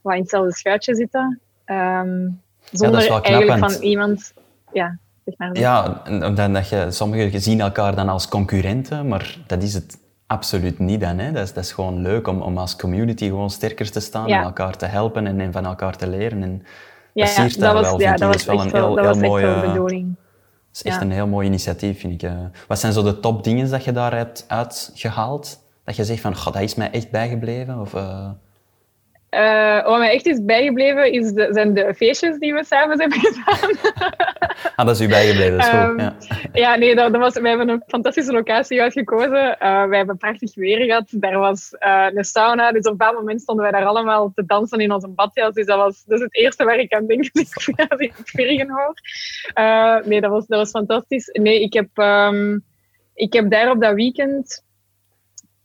[0.00, 1.40] wat in hetzelfde schuitje zitten.
[1.64, 2.28] Ehm,
[2.70, 4.34] zonder eigenlijk van iemand...
[4.72, 5.58] Ja, zeg maar.
[5.58, 10.78] Ja, omdat dat je, sommigen zien elkaar dan als concurrenten, maar dat is het absoluut
[10.78, 11.18] niet dan.
[11.18, 11.32] Hè.
[11.32, 14.42] Dat, is, dat is gewoon leuk om, om als community gewoon sterker te staan en
[14.42, 16.42] elkaar te helpen en, en, van elkaar te leren.
[16.42, 16.62] En
[17.12, 17.24] ja,
[17.58, 20.16] dat, was, wel, ja, dat was wel een heel, heel mooie bedoeling.
[20.76, 22.30] Het is echt een heel mooi initiatief, vind ik.
[22.68, 25.62] Wat zijn zo de top dingen dat je daar hebt uitgehaald?
[25.84, 27.80] Dat je zegt van, god, dat is mij echt bijgebleven?
[27.80, 28.30] Of, uh...
[29.30, 33.20] Uh, wat mij echt is bijgebleven, is de, zijn de feestjes die we samen hebben
[33.26, 33.70] gedaan.
[34.76, 36.00] ah, dat is u bijgebleven, dat is goed.
[36.00, 36.16] Ja,
[36.62, 39.56] ja nee, dat, dat, was, wij hebben een fantastische locatie uitgekozen.
[39.62, 41.08] Uh, wij hebben prachtig weer gehad.
[41.10, 44.46] Daar was uh, een sauna, dus op een bepaald moment stonden wij daar allemaal te
[44.46, 45.54] dansen in onze badjas.
[45.54, 47.30] Dus dat was dat is het eerste waar ik aan denk
[47.88, 48.94] als ik Virgen hoor.
[50.04, 51.28] nee, dat was, dat was fantastisch.
[51.32, 52.64] Nee, ik heb, um,
[53.14, 54.64] ik heb daar op dat weekend...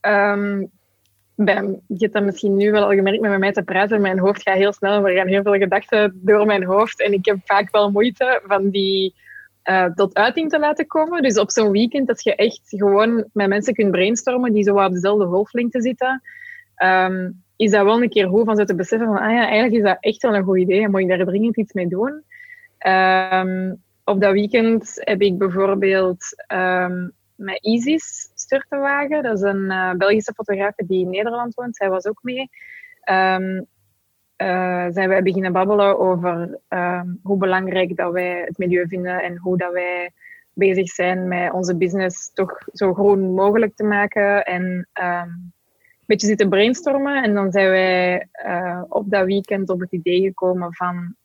[0.01, 0.71] Um,
[1.45, 4.01] je hebt dat misschien nu wel al gemerkt met mij te praten.
[4.01, 5.07] Mijn hoofd gaat heel snel.
[5.07, 7.01] Er gaan heel veel gedachten door mijn hoofd.
[7.01, 9.15] En ik heb vaak wel moeite van die
[9.63, 11.21] uh, tot uiting te laten komen.
[11.21, 14.93] Dus op zo'n weekend dat je echt gewoon met mensen kunt brainstormen die zo op
[14.93, 16.21] dezelfde golflengte zitten.
[16.83, 19.73] Um, is dat wel een keer goed van zo te beseffen van, ah ja, eigenlijk
[19.73, 22.23] is dat echt wel een goed idee en moet ik daar dringend iets mee doen.
[22.87, 29.23] Um, op dat weekend heb ik bijvoorbeeld um, met Isis Sturtenwagen.
[29.23, 31.75] Dat is een uh, Belgische fotograaf die in Nederland woont.
[31.75, 32.49] Zij was ook mee.
[33.09, 33.67] Um,
[34.37, 39.37] uh, zijn wij beginnen babbelen over um, hoe belangrijk dat wij het milieu vinden en
[39.37, 40.11] hoe dat wij
[40.53, 44.45] bezig zijn met onze business toch zo groen mogelijk te maken.
[44.45, 47.23] En um, een beetje zitten brainstormen.
[47.23, 51.15] En dan zijn wij uh, op dat weekend op het idee gekomen van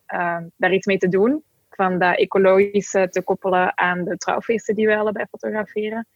[0.56, 1.44] daar iets mee te doen
[1.76, 6.06] van dat ecologische te koppelen aan de trouwfeesten die wij allebei fotograferen.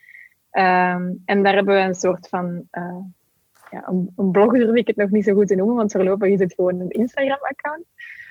[0.52, 2.96] Um, en daar hebben we een soort van uh,
[3.70, 6.40] ja, een, blog durf ik het nog niet zo goed te noemen, want voorlopig is
[6.40, 7.84] het gewoon een Instagram-account.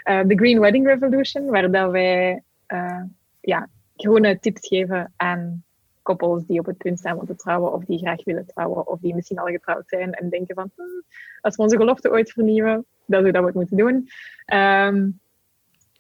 [0.03, 3.01] Uh, The Green Wedding Revolution, waar dat wij uh,
[3.41, 5.63] ja, groene tips geven aan
[6.01, 8.99] koppels die op het punt staan om te trouwen, of die graag willen trouwen, of
[8.99, 10.81] die misschien al getrouwd zijn en denken van, hm,
[11.41, 14.07] als we onze gelofte ooit vernieuwen, dat dat we het moeten doen.
[14.53, 15.19] Um,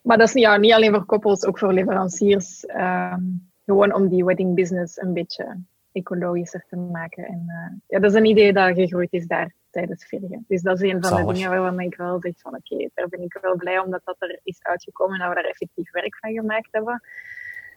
[0.01, 2.65] maar dat is ja, niet alleen voor koppels, ook voor leveranciers.
[2.67, 5.57] Um, gewoon om die wedding business een beetje
[5.91, 7.25] ecologischer te maken.
[7.25, 10.45] En uh, ja, dat is een idee dat gegroeid is daar tijdens Virgen.
[10.47, 13.07] Dus dat is een van de dingen waarvan ik wel zeg van oké, okay, daar
[13.07, 16.17] ben ik wel blij omdat dat er is uitgekomen en dat we daar effectief werk
[16.17, 17.01] van gemaakt hebben.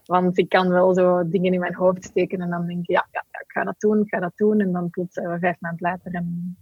[0.04, 3.06] Want ik kan wel zo dingen in mijn hoofd steken en dan denk ik, ja,
[3.10, 4.60] ja, ik ga dat doen, ik ga dat doen.
[4.60, 6.56] En dan plots zijn we vijf maanden later en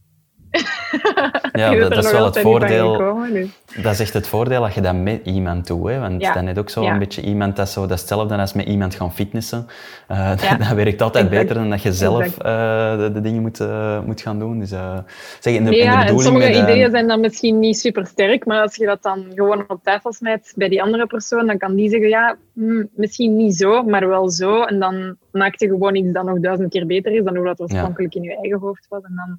[1.53, 3.19] ja, dat, is wel het voordeel.
[3.33, 3.49] Dus.
[3.83, 5.89] Dat is echt het voordeel dat je dat met iemand doet.
[5.89, 5.99] Hè?
[5.99, 9.15] Want dan heb ook zo een beetje iemand dat zo datzelfde als met iemand gaan
[9.15, 9.67] fitnessen.
[10.11, 14.01] Uh, dat, werkt altijd beter dan dat je zelf uh, de, de, dingen moet, uh,
[14.01, 14.59] moet gaan doen.
[14.59, 14.69] Dus,
[15.41, 18.47] zeg, in de, ja, in de en sommige ideeën zijn dan misschien niet super sterk,
[18.47, 21.75] maar als je dat dan gewoon op tafel smijt bij die andere persoon, dan kan
[21.75, 24.63] die zeggen, ja, hm, misschien niet zo, maar wel zo.
[24.63, 27.61] En dan maak je gewoon iets dat nog duizend keer beter is dan hoe dat
[27.61, 29.03] oorspronkelijk in je eigen hoofd was.
[29.03, 29.39] En dan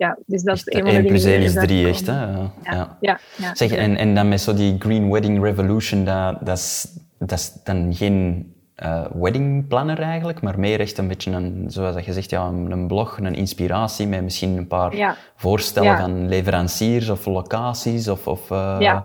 [0.00, 2.12] ja, dus dat is een van de plus 1 is 3, echt, hè?
[2.12, 2.52] Ja.
[2.62, 2.96] ja.
[3.00, 3.18] ja.
[3.36, 7.38] ja zeg, en, en dan met zo die Green Wedding Revolution, dat, dat, is, dat
[7.38, 12.12] is dan geen uh, wedding planner eigenlijk, maar meer echt een beetje een, zoals je
[12.12, 18.08] zegt, ja, een blog, een inspiratie met misschien een paar voorstellen van leveranciers of locaties
[18.08, 18.26] of...
[18.26, 19.04] of uh, ja,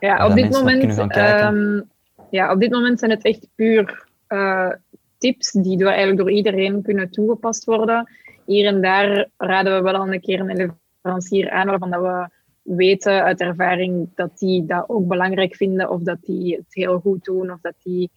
[0.00, 1.16] ja op dit moment...
[1.16, 1.88] Um,
[2.30, 4.72] ja, op dit moment zijn het echt puur uh,
[5.18, 8.08] tips die door, eigenlijk door iedereen kunnen toegepast worden
[8.48, 12.28] hier en daar raden we wel al een keer een leverancier aan waarvan we
[12.62, 17.24] weten uit ervaring dat die dat ook belangrijk vinden of dat die het heel goed
[17.24, 18.10] doen of dat die...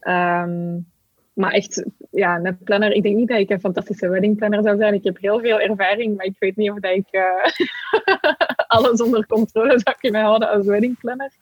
[0.00, 0.90] Um,
[1.32, 2.92] maar echt, ja, een planner.
[2.92, 4.94] Ik denk niet dat ik een fantastische weddingplanner zou zijn.
[4.94, 7.44] Ik heb heel veel ervaring, maar ik weet niet of dat ik uh,
[8.76, 11.32] alles onder controle zou kunnen houden als weddingplanner.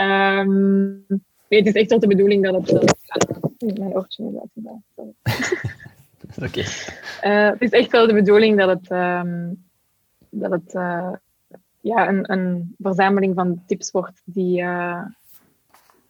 [0.00, 1.04] Um,
[1.48, 2.72] nee, het is echt wel de bedoeling dat het...
[2.72, 4.84] Uh, mijn oortje is uitgedaan.
[6.42, 6.60] Oké.
[6.60, 9.64] Uh, het is echt wel de bedoeling dat het, um,
[10.30, 11.12] dat het uh,
[11.80, 15.02] ja, een, een, verzameling van tips wordt die uh,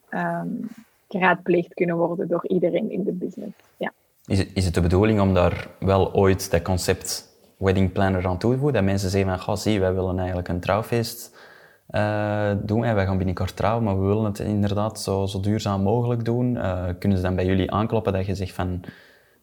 [0.09, 0.67] um,
[1.07, 3.55] geraadpleegd kunnen worden door iedereen in de business.
[3.77, 3.93] Ja.
[4.25, 8.37] Is, het, is het de bedoeling om daar wel ooit dat concept wedding planner aan
[8.37, 8.75] toe te voegen?
[8.75, 11.35] Dat mensen zeggen van, zie, wij willen eigenlijk een trouwfeest
[11.89, 12.83] uh, doen.
[12.83, 16.55] En wij gaan binnenkort trouwen, maar we willen het inderdaad zo, zo duurzaam mogelijk doen.
[16.55, 18.81] Uh, kunnen ze dan bij jullie aankloppen dat je zegt van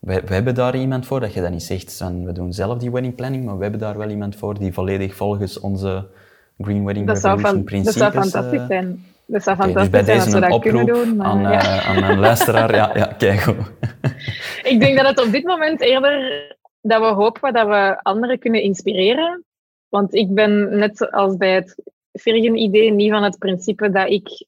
[0.04, 2.78] we, we, hebben daar iemand voor, dat je dat niet zegt, van, we doen zelf
[2.78, 6.06] die wedding planning, maar we hebben daar wel iemand voor die volledig volgens onze
[6.58, 7.94] Green Wedding dat Revolution zou principes...
[7.94, 9.04] Dat zou fantastisch eh, zijn.
[9.26, 11.16] Dat zou dus fantastisch dus bij deze zijn als we dat kunnen doen.
[11.16, 11.62] Maar, aan, ja.
[11.62, 13.70] uh, aan een luisteraar, ja, ja kijk goed.
[14.72, 16.46] Ik denk dat het op dit moment eerder
[16.80, 19.44] dat we hopen dat we anderen kunnen inspireren.
[19.88, 24.46] Want ik ben net als bij het Virgin-idee, niet van het principe dat ik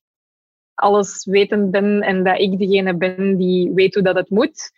[0.75, 4.73] alles wetend ben en dat ik degene ben die weet hoe dat het moet.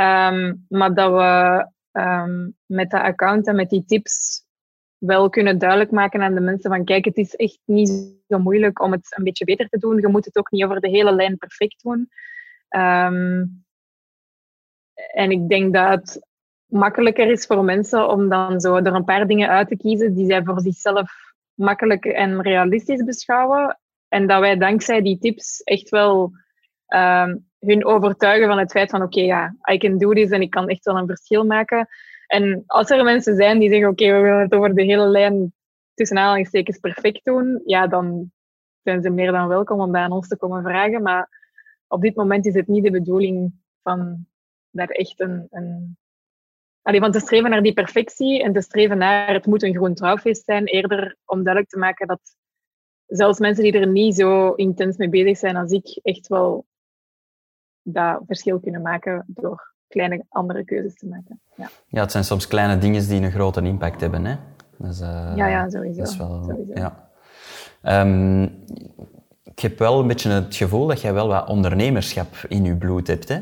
[0.00, 4.44] Ehm, maar dat we ehm, met dat account en met die tips
[4.98, 8.82] wel kunnen duidelijk maken aan de mensen van kijk, het is echt niet zo moeilijk
[8.82, 10.00] om het een beetje beter te doen.
[10.00, 12.08] Je moet het ook niet over de hele lijn perfect doen.
[12.68, 13.44] Ehm,
[15.12, 16.26] en ik denk dat het
[16.66, 20.26] makkelijker is voor mensen om dan zo er een paar dingen uit te kiezen die
[20.26, 21.12] zij voor zichzelf
[21.54, 23.80] makkelijk en realistisch beschouwen.
[24.08, 26.32] En dat wij dankzij die tips echt wel
[27.60, 30.68] hun overtuigen van het feit van oké, ja, I can do this en ik kan
[30.68, 31.88] echt wel een verschil maken.
[32.26, 35.52] En als er mensen zijn die zeggen oké, we willen het over de hele lijn
[35.94, 38.32] tussen aanhalingstekens perfect doen, ja, dan
[38.82, 41.02] zijn ze meer dan welkom om bij aan ons te komen vragen.
[41.02, 41.28] Maar
[41.86, 44.26] op dit moment is het niet de bedoeling van
[44.70, 45.96] daar echt een, een
[46.82, 50.44] want te streven naar die perfectie en te streven naar het moet een groen trouwfeest
[50.44, 52.20] zijn, eerder om duidelijk te maken dat
[53.06, 56.66] zelfs mensen die er niet zo intens mee bezig zijn als ik, echt wel
[57.82, 61.40] dat verschil kunnen maken door kleine andere keuzes te maken.
[61.54, 64.24] Ja, ja het zijn soms kleine dingen die een grote impact hebben.
[64.24, 64.36] Hè?
[64.76, 65.98] Dus, uh, ja, ja, sowieso.
[65.98, 66.72] Dat is wel, sowieso.
[66.74, 67.08] Ja.
[68.02, 68.42] Um,
[69.44, 73.06] ik heb wel een beetje het gevoel dat jij wel wat ondernemerschap in je bloed
[73.06, 73.28] hebt.
[73.28, 73.40] Hè?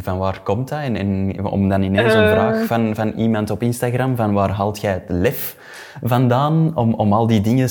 [0.00, 0.78] Van waar komt dat?
[0.78, 2.30] En, en om dan ineens een uh...
[2.30, 5.56] vraag van, van iemand op Instagram, van waar haalt jij het lef
[6.02, 7.68] vandaan om, om al die dingen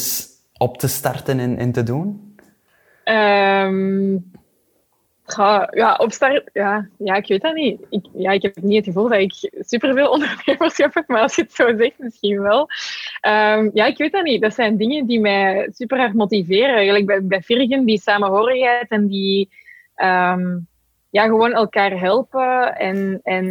[0.58, 2.36] op te starten en, en te doen?
[3.06, 4.32] Um,
[5.28, 7.82] Ga, ja, opstart, ja, ja, ik weet dat niet.
[7.90, 11.42] Ik, ja, ik heb niet het gevoel dat ik superveel ondernemerschap heb, maar als je
[11.42, 12.60] het zo zegt, misschien wel.
[13.28, 14.42] Um, ja, ik weet dat niet.
[14.42, 16.76] Dat zijn dingen die mij super erg motiveren.
[16.76, 19.50] Eigenlijk bij, bij Virgen, die samenhorigheid en die
[19.96, 20.68] um,
[21.10, 23.46] ja, gewoon elkaar helpen en, en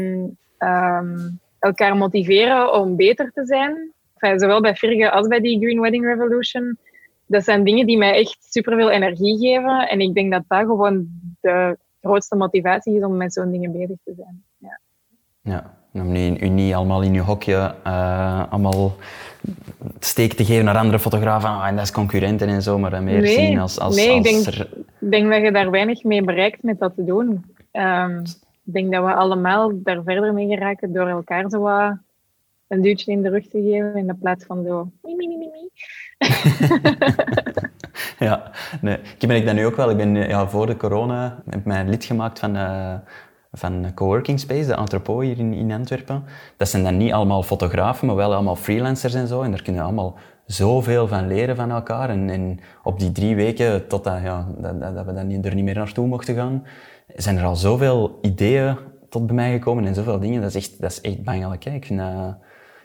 [0.58, 3.92] um, elkaar motiveren om beter te zijn.
[4.38, 6.78] Zowel bij Virgen als bij die Green Wedding Revolution
[7.26, 9.88] dat zijn dingen die mij echt superveel energie geven.
[9.88, 11.06] En ik denk dat dat gewoon
[11.44, 14.42] de grootste motivatie is om met zo'n dingen bezig te zijn.
[14.58, 14.80] Ja.
[15.40, 18.92] Ja, om niet, u niet allemaal in uw hokje uh, allemaal
[19.98, 23.20] steek te geven naar andere fotografen ah, en dat is concurrenten en zo, maar meer
[23.20, 23.78] nee, zien als...
[23.78, 24.68] als nee, als ik denk, er...
[24.98, 27.44] denk dat je daar weinig mee bereikt met dat te doen.
[27.72, 28.22] Um,
[28.64, 31.96] ik denk dat we allemaal daar verder mee geraken door elkaar zo wat
[32.68, 34.90] een duwtje in de rug te geven in de plaats van zo...
[38.28, 38.50] ja,
[38.80, 38.98] nee.
[39.18, 39.90] Ik ben ik dat nu ook wel.
[39.90, 42.94] Ik ben ja, voor de corona heb mij lid gemaakt van, uh,
[43.52, 46.24] van Coworking Space, de Entrepot hier in, in Antwerpen.
[46.56, 49.42] Dat zijn dan niet allemaal fotografen, maar wel allemaal freelancers en zo.
[49.42, 52.10] En daar kunnen we allemaal zoveel van leren van elkaar.
[52.10, 55.54] En, en op die drie weken, totdat ja, dat, dat, dat we dan niet, er
[55.54, 56.66] niet meer naartoe mochten gaan,
[57.14, 58.76] zijn er al zoveel ideeën
[59.08, 60.40] tot bij mij gekomen en zoveel dingen.
[60.40, 61.64] Dat is echt, dat is echt bangelijk.
[61.64, 61.70] Hè?
[61.70, 62.00] Ik vind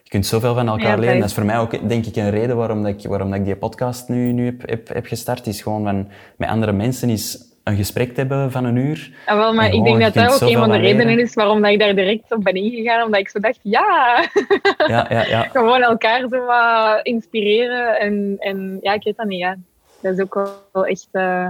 [0.10, 1.20] je kunt zoveel van elkaar leren.
[1.20, 3.46] Dat is voor mij ook, denk ik, een reden waarom, dat ik, waarom dat ik
[3.46, 5.48] die podcast nu, nu heb, heb, heb gestart.
[5.48, 9.12] Is gewoon van met andere mensen is een gesprek te hebben van een uur.
[9.26, 11.72] Ja, wel, maar ik denk dat dat ook een van de redenen is waarom dat
[11.72, 13.06] ik daar direct op ben ingegaan.
[13.06, 14.30] Omdat ik zo dacht, ja!
[14.88, 15.44] ja, ja, ja.
[15.44, 18.00] Gewoon elkaar zo wat inspireren.
[18.00, 19.56] En, en ja, ik weet dat niet, ja.
[20.02, 21.08] Dat is ook wel echt...
[21.12, 21.50] Uh...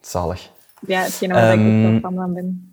[0.00, 0.50] Zalig.
[0.86, 2.70] Ja, hetgene waar um, ik echt ehm, van ben.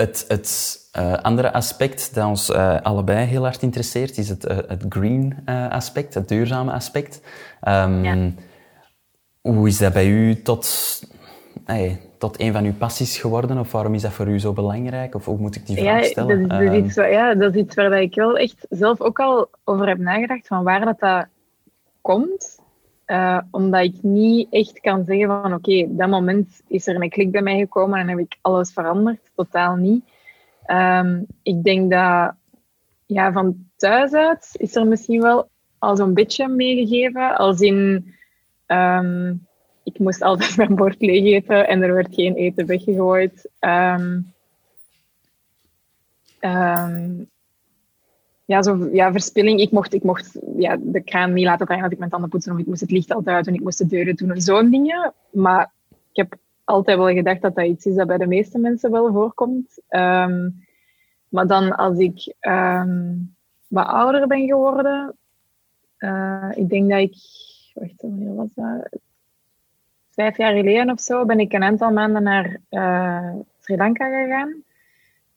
[0.00, 4.56] Het, het uh, andere aspect dat ons uh, allebei heel hard interesseert, is het, uh,
[4.66, 7.20] het green aspect, het duurzame aspect.
[7.68, 8.30] Um, ja.
[9.40, 11.00] Hoe is dat bij u tot,
[11.64, 13.58] hey, tot een van uw passies geworden?
[13.58, 15.14] Of waarom is dat voor u zo belangrijk?
[15.14, 16.48] Of hoe moet ik die vraag ja, stellen?
[16.48, 19.20] Dat is, dat is iets, ja, dat is iets waar ik wel echt zelf ook
[19.20, 21.26] al over heb nagedacht, van waar dat, dat
[22.00, 22.59] komt.
[23.50, 27.42] Omdat ik niet echt kan zeggen van oké, dat moment is er een klik bij
[27.42, 29.30] mij gekomen en heb ik alles veranderd.
[29.34, 30.04] Totaal niet.
[30.66, 32.34] Um, ik denk dat
[33.06, 37.36] ja, van thuis uit is er misschien wel al zo'n beetje meegegeven.
[37.36, 38.14] Als in,
[38.66, 39.46] um,
[39.84, 43.50] ik moest altijd mijn bord leeg eten en er werd geen eten weggegooid.
[43.60, 44.32] Um,
[48.50, 49.60] ja, zo, ja, verspilling.
[49.60, 52.52] Ik mocht, ik mocht ja, de kraan niet laten draaien als ik mijn tanden poetsen,
[52.52, 54.40] of ik moest het licht altijd uit en ik moest de deuren doen.
[54.40, 55.12] Zo'n dingen.
[55.30, 58.90] Maar ik heb altijd wel gedacht dat dat iets is dat bij de meeste mensen
[58.90, 59.80] wel voorkomt.
[59.88, 60.66] Um,
[61.28, 63.34] maar dan als ik um,
[63.68, 65.16] wat ouder ben geworden,
[65.98, 67.14] uh, ik denk dat ik,
[67.74, 68.98] wacht, wanneer was dat?
[70.10, 74.62] Vijf jaar geleden of zo ben ik een aantal maanden naar uh, Sri Lanka gegaan.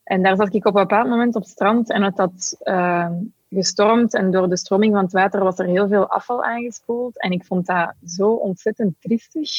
[0.03, 3.09] En daar zat ik op een bepaald moment op het strand en het had uh,
[3.49, 4.13] gestormd.
[4.13, 7.21] En door de stroming van het water was er heel veel afval aangespoeld.
[7.21, 9.51] En ik vond dat zo ontzettend triestig.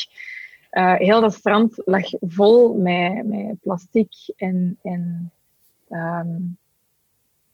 [0.72, 5.30] Uh, heel dat strand lag vol met, met plastic en, en
[5.88, 6.59] um,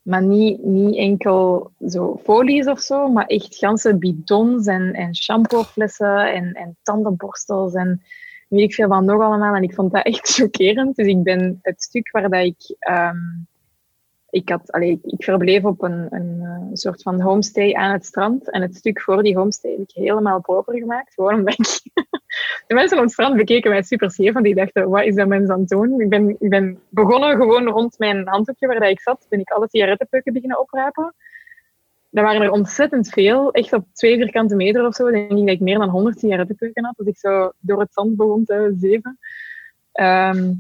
[0.03, 6.33] maar niet, niet enkel zo folies of zo, maar echt ganse bidons en, en shampooflessen
[6.33, 8.03] en, en tandenborstels en
[8.51, 9.55] weet ik veel van nog allemaal.
[9.55, 10.97] En ik vond dat echt chockerend.
[10.97, 12.77] Dus ik ben het stuk waar dat ik...
[12.79, 13.19] Ehm,
[14.31, 18.51] ik, had, allee, ik verbleef op een, een, eh, soort van homestay aan het strand.
[18.51, 21.15] En het stuk voor die homestay heb ik helemaal proper gemaakt.
[21.15, 21.81] Gewoon omdat ik...
[22.67, 24.33] de mensen op het strand bekeken mij super scheef.
[24.33, 26.01] Want die dachten, wat is dat mens aan het doen?
[26.01, 29.27] Ik ben, ik ben begonnen gewoon rond mijn handdoekje waar ik zat.
[29.29, 31.15] Ben ik alle sigarettenpeuken beginnen oprapen.
[32.11, 33.53] Dat waren er ontzettend veel.
[33.53, 35.11] Echt op twee vierkante meter of zo.
[35.11, 36.97] Denk ik dat ik meer dan honderd sigarettenpeuken had.
[36.97, 39.19] Dus ik zo door het zand begon te zeven.
[39.93, 40.53] Ehm,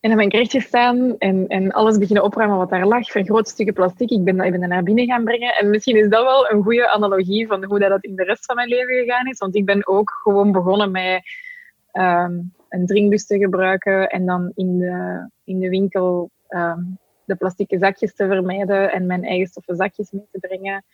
[0.00, 3.10] en dan ben ik recht gestaan en, en alles beginnen opruimen wat daar lag.
[3.10, 4.10] Van grote stukken plastic.
[4.10, 5.54] Ik ben, dat naar binnen gaan brengen.
[5.54, 8.56] En misschien is dat wel een goede analogie van hoe dat in de rest van
[8.56, 9.38] mijn leven gegaan is.
[9.38, 11.22] Want ik ben ook gewoon begonnen met
[11.92, 14.08] um, een drinkbus te gebruiken.
[14.08, 18.92] En dan in de, in de winkel um, de plastieke zakjes te vermijden.
[18.92, 20.84] En mijn eigen stoffen zakjes mee te brengen.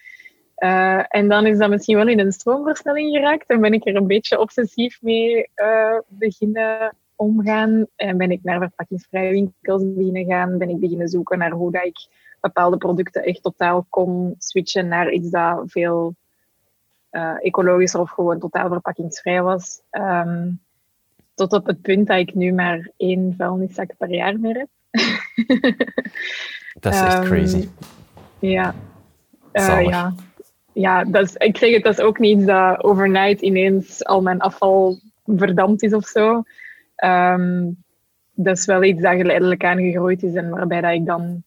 [0.59, 3.49] Uh, en dan is dat misschien wel in een stroomversnelling geraakt.
[3.49, 7.87] En ben ik er een beetje obsessief mee uh, beginnen omgaan.
[7.97, 10.59] En ben ik naar verpakkingsvrije winkels beginnen gaan.
[10.59, 12.09] Ben ik beginnen zoeken naar hoe dat ik
[12.41, 16.15] bepaalde producten echt totaal kon switchen naar iets dat veel
[17.11, 19.81] uh, ecologischer of gewoon totaal verpakkingsvrij was.
[19.91, 20.61] Um,
[21.35, 24.69] tot op het punt dat ik nu maar één vuilniszak per jaar meer heb.
[26.81, 27.69] dat is echt um, crazy.
[28.39, 28.75] Ja.
[29.53, 30.15] Uh, ja.
[30.73, 34.41] Ja, dat is, ik zeg het, dat is ook niet dat overnight ineens al mijn
[34.41, 36.43] afval verdampt is of zo.
[37.05, 37.83] Um,
[38.33, 41.43] dat is wel iets dat geleidelijk aangegroeid is en waarbij dat ik dan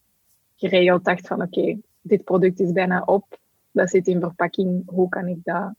[0.56, 3.38] geregeld dacht van oké, okay, dit product is bijna op,
[3.70, 5.74] dat zit in verpakking, hoe kan ik dat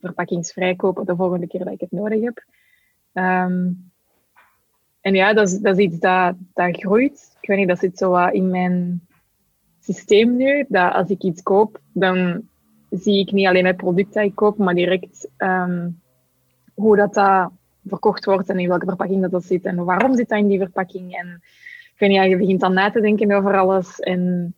[0.00, 2.44] verpakkingsvrij kopen de volgende keer dat ik het nodig heb.
[3.12, 3.91] Um,
[5.02, 7.36] en ja, dat is, dat is iets dat, dat groeit.
[7.40, 9.06] Ik weet niet, dat zit zo wat in mijn
[9.80, 12.48] systeem nu, dat als ik iets koop, dan
[12.90, 16.00] zie ik niet alleen het product dat ik koop, maar direct um,
[16.74, 17.50] hoe dat, dat
[17.86, 20.58] verkocht wordt en in welke verpakking dat, dat zit en waarom zit dat in die
[20.58, 21.14] verpakking.
[21.14, 21.42] En
[21.92, 24.00] ik weet niet, je begint dan na te denken over alles.
[24.00, 24.54] En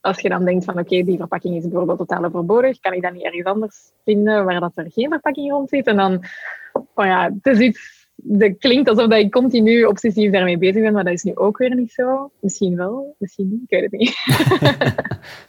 [0.00, 3.12] als je dan denkt van oké, die verpakking is bijvoorbeeld totaal overbodig, kan ik dat
[3.12, 5.86] niet ergens anders vinden waar dat er geen verpakking rond zit?
[5.86, 6.24] En dan,
[6.72, 10.92] oh ja, het is iets, dat klinkt alsof dat ik continu obsessief daarmee bezig ben,
[10.92, 12.30] maar dat is nu ook weer niet zo.
[12.40, 14.16] Misschien wel, misschien niet, ik weet het niet.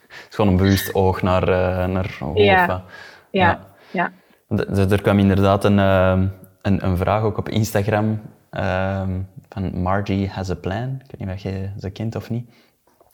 [0.07, 2.83] het is gewoon een bewust oog naar, uh, naar ja.
[3.31, 3.59] ja.
[3.91, 4.11] ja.
[4.89, 6.23] Er kwam inderdaad een, uh,
[6.61, 9.07] een, een, vraag ook op Instagram uh,
[9.49, 11.01] van Margie has a plan.
[11.03, 12.49] Ik weet niet of je ze kent of niet.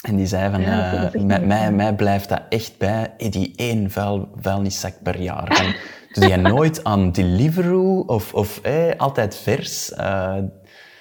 [0.01, 4.29] En die zei van, ja, mij, mij, mij, blijft dat echt bij, die één vuil,
[4.35, 5.75] vuilniszak per jaar.
[6.15, 8.61] Doe jij nooit aan Deliveroo of, of
[8.97, 9.91] altijd vers?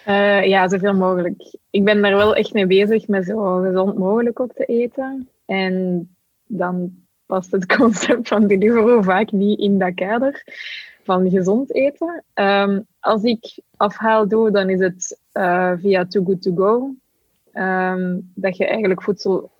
[0.06, 1.56] Uh, ja, zoveel mogelijk.
[1.70, 5.28] Ik ben daar wel echt mee bezig met zo gezond mogelijk ook te eten.
[5.46, 6.08] En
[6.46, 6.92] dan
[7.26, 10.42] past het concept van Deliveroo vaak niet in dat kader
[11.02, 12.24] van gezond eten.
[12.34, 16.94] Um, als ik afhaal doe, dan is het uh, via Too Good To Go.
[17.62, 19.50] Um, dat je eigenlijk voedsel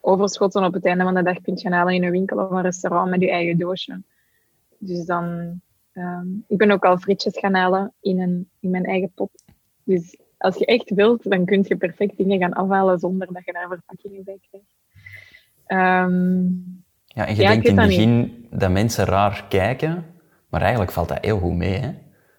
[0.00, 2.62] overschotten op het einde van de dag kunt gaan halen in een winkel of een
[2.62, 4.02] restaurant met je eigen doosje.
[4.86, 5.60] Dus dan...
[5.96, 9.30] Um, ik ben ook al frietjes gaan halen in, een, in mijn eigen pot.
[9.84, 13.52] Dus als je echt wilt, dan kun je perfect dingen gaan afhalen zonder dat je
[13.52, 14.74] daar verpakkingen bij krijgt.
[16.08, 20.04] Um, ja, en je denkt in het begin dat mensen raar kijken,
[20.48, 21.78] maar eigenlijk valt dat heel goed mee.
[21.78, 21.90] Hè?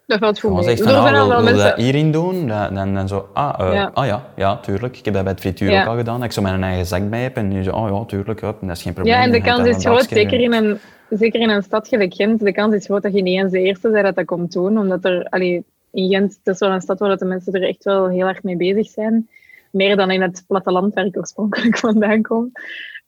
[0.08, 0.64] Dat valt goed mee.
[0.64, 1.64] Zegt van, ah, wil, wil mensen...
[1.64, 2.48] dat hierin doen?
[2.48, 3.92] Dan, dan, zo, ah, uh, ja.
[3.94, 4.98] ah ja, ja, tuurlijk.
[4.98, 5.82] Ik heb dat bij het frituur ja.
[5.82, 7.36] ook al gedaan, dat ik zo mijn eigen zak bij heb.
[7.36, 9.16] En nu zo, oh ja, tuurlijk, dat is geen probleem.
[9.16, 12.40] Ja, en de kans is groot, zeker in, een, zeker in een stad gelijk Gent,
[12.40, 14.78] de kans is groot dat je niet eens de eerste bent dat dat komt doen.
[14.78, 17.84] Omdat er, allee, in Gent, het is wel een stad waar de mensen er echt
[17.84, 19.30] wel heel erg mee bezig zijn.
[19.72, 22.52] Meer dan in het platteland waar ik oorspronkelijk vandaan kom.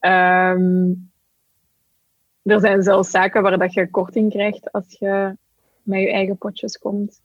[0.02, 1.10] Um,
[2.44, 5.36] er zijn zelfs zaken waar dat je korting krijgt als je
[5.84, 7.22] met je eigen potjes komt.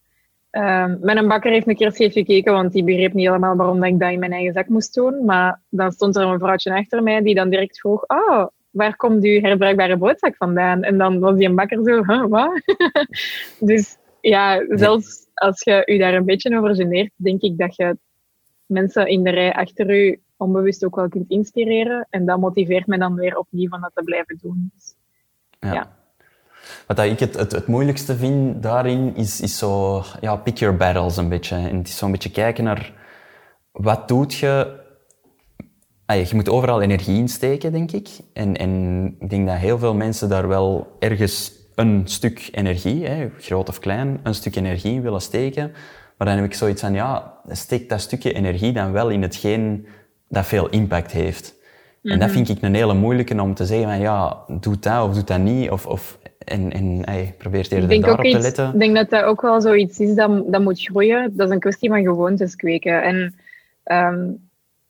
[0.50, 4.10] Um, mijn bakker heeft een keer gekeken, want die begreep niet helemaal waarom ik dat
[4.10, 5.24] in mijn eigen zak moest doen.
[5.24, 9.24] Maar dan stond er een vrouwtje achter mij die dan direct vroeg, oh, waar komt
[9.24, 10.82] uw herbruikbare broodzak vandaan?
[10.82, 12.62] En dan was die een bakker zo, huh, wat?
[13.70, 17.96] dus ja, zelfs als je je daar een beetje over geneert, denk ik dat je
[18.66, 22.06] mensen in de rij achter u onbewust ook wel kunt inspireren.
[22.10, 24.70] En dat motiveert mij dan weer opnieuw van dat te blijven doen.
[24.74, 24.94] Dus
[25.58, 26.00] ja.
[26.86, 31.16] Wat ik het, het, het, moeilijkste vind daarin is, is zo, ja, pick your battles
[31.16, 31.56] een beetje.
[31.56, 32.92] En het is zo'n beetje kijken naar
[33.72, 34.80] wat doet je.
[36.12, 38.08] Ah, je moet overal energie insteken, denk ik.
[38.32, 43.30] En, en ik denk dat heel veel mensen daar wel ergens een stuk energie, hè,
[43.38, 45.72] groot of klein, een stuk energie in willen steken.
[46.16, 49.86] Maar dan heb ik zoiets van, ja, steek dat stukje energie dan wel in hetgeen
[50.28, 51.54] dat veel impact heeft.
[52.02, 52.36] En dat Mhm.
[52.36, 55.38] vind ik een hele moeilijke om te zeggen van ja, doe dat of doe dat
[55.40, 55.70] niet.
[55.70, 58.72] Of, of, en en hey, probeer eerder daarop te iets, letten.
[58.72, 61.36] ik denk dat dat ook wel zoiets is dat, dat moet groeien.
[61.36, 63.02] Dat is een kwestie van gewoontes kweken.
[63.02, 63.34] En
[63.82, 64.30] ehm,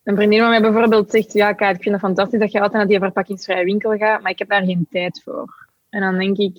[0.05, 2.87] een vriendin van mij bijvoorbeeld zegt, ja ik vind het fantastisch dat je altijd naar
[2.87, 5.69] die verpakkingsvrije winkel gaat, maar ik heb daar geen tijd voor.
[5.89, 6.57] En dan denk ik,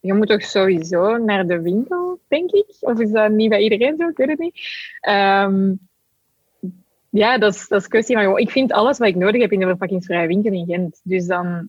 [0.00, 2.76] je moet toch sowieso naar de winkel, denk ik?
[2.80, 4.08] Of is dat niet bij iedereen zo?
[4.08, 4.60] Ik weet het niet.
[5.00, 5.72] Ehm,
[7.08, 9.66] ja, dat is, dat kwestie van, ik vind alles wat ik nodig heb in de
[9.66, 11.00] verpakkingsvrije winkel in Gent.
[11.04, 11.68] Dus dan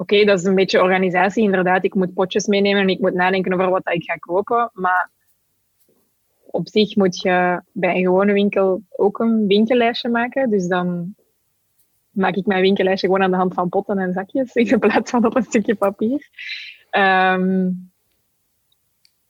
[0.00, 1.84] Oké, dat is een beetje organisatie, inderdaad.
[1.84, 4.70] Ik moet potjes meenemen en ik moet nadenken over wat ik ga kopen.
[4.72, 5.10] Maar
[6.50, 10.50] op zich moet je bij een gewone winkel ook een winkellijstje maken.
[10.50, 11.14] Dus dan
[12.10, 15.26] maak ik mijn winkellijstje gewoon aan de hand van potten en zakjes in plaats van
[15.26, 16.28] op een stukje papier.
[16.90, 17.70] Ehm,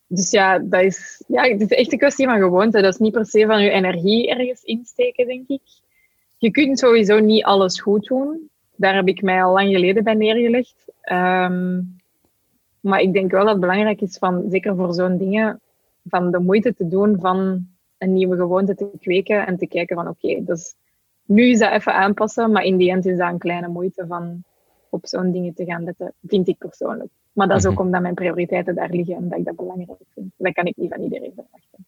[0.07, 2.81] dus ja, dat is, ja, het is echt een kwestie van gewoonte.
[2.81, 5.63] Dat is niet per se van je energie ergens insteken, denk ik.
[6.39, 8.51] Je kunt sowieso niet alles goed doen.
[8.77, 10.93] Daar heb ik mij al lang geleden bij neergelegd.
[11.01, 11.81] Ehm,
[12.81, 15.61] maar ik denk wel dat het belangrijk is, van, zeker voor zo'n dingen,
[16.05, 17.67] van de moeite te doen van
[17.99, 20.75] een nieuwe gewoonte te kweken en te kijken van oké, dus
[21.25, 24.43] nu is dat even aanpassen, maar in die end is dat een kleine moeite van
[24.89, 27.11] op zo'n dingen te gaan letten, vind ik persoonlijk.
[27.33, 27.83] Maar dat is ook Mhm.
[27.83, 30.33] omdat mijn prioriteiten daar liggen en dat ik dat belangrijk vind.
[30.37, 31.87] Dat kan ik niet van iedereen verwachten.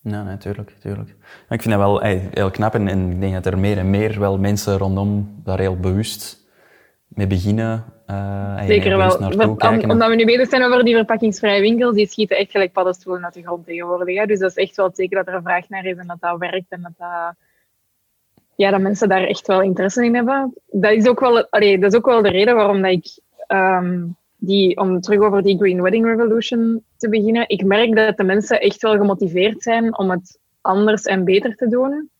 [0.00, 0.70] Ja, natuurlijk.
[0.80, 1.14] tuurlijk.
[1.18, 3.90] Maar ik vind dat wel heel knap en, en ik denk dat er meer en
[3.90, 6.46] meer wel mensen rondom daar heel bewust
[7.08, 7.84] mee beginnen.
[8.12, 9.56] Eh, Zeker wel.
[9.56, 9.90] kijken.
[9.90, 13.34] omdat we nu bezig zijn over die verpakkingsvrije winkels, die schieten echt gelijk paddenstoelen uit
[13.34, 14.16] de grond tegenwoordig.
[14.16, 14.26] Hè.
[14.26, 16.38] Dus dat is echt wel zeker dat er een vraag naar is en dat dat
[16.38, 17.34] werkt en dat, dat,
[18.54, 20.54] ja, dat mensen daar echt wel interesse in hebben.
[20.70, 24.04] Dat is ook wel, allee, dat is ook wel de reden waarom dat ik, ehm,
[24.36, 28.60] die, om terug over die Green Wedding Revolution te beginnen, ik merk dat de mensen
[28.60, 32.10] echt wel gemotiveerd zijn om het anders en beter te doen.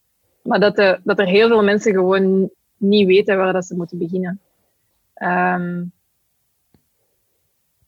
[0.43, 3.99] Maar dat, de, dat er heel veel mensen gewoon niet weten waar dat ze moeten
[3.99, 4.41] beginnen.
[5.23, 5.85] Ehm,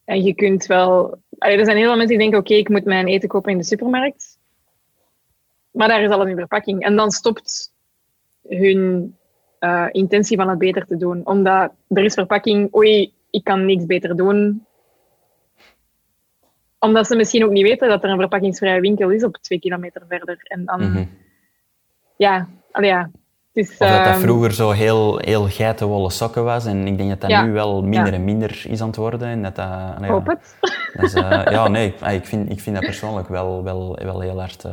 [0.05, 1.17] en je kunt wel...
[1.37, 3.57] allee, er zijn heel veel mensen die denken, oké, ik moet mijn eten kopen in
[3.57, 4.37] de supermarkt.
[5.71, 6.83] Maar daar is alles in verpakking.
[6.83, 7.73] En dan stopt
[8.47, 9.15] hun
[9.59, 11.25] eh, intentie van het beter te doen.
[11.25, 14.65] Omdat er is verpakking, oei, ik kan niks beter doen.
[16.79, 20.03] Omdat ze misschien ook niet weten dat er een verpakkingsvrije winkel is op twee kilometer
[20.07, 20.37] verder.
[20.43, 21.05] En dan, Mhm.
[22.17, 23.11] ja, allee, ja.
[23.55, 26.65] Is, Of dat dat ehm, vroeger zo heel, heel geitenwolle sokken was.
[26.65, 27.43] En ik denk dat dat Ja.
[27.45, 28.13] nu wel minder Ja.
[28.13, 29.27] en minder is aan het worden.
[29.27, 29.65] En dat dat,
[29.97, 30.55] allee, Ik hoop ja, het.
[30.93, 34.19] dat is, eh, ja, nee, ah, ik vind, ik vind dat persoonlijk wel, wel, wel
[34.19, 34.63] heel hard...
[34.63, 34.71] eh,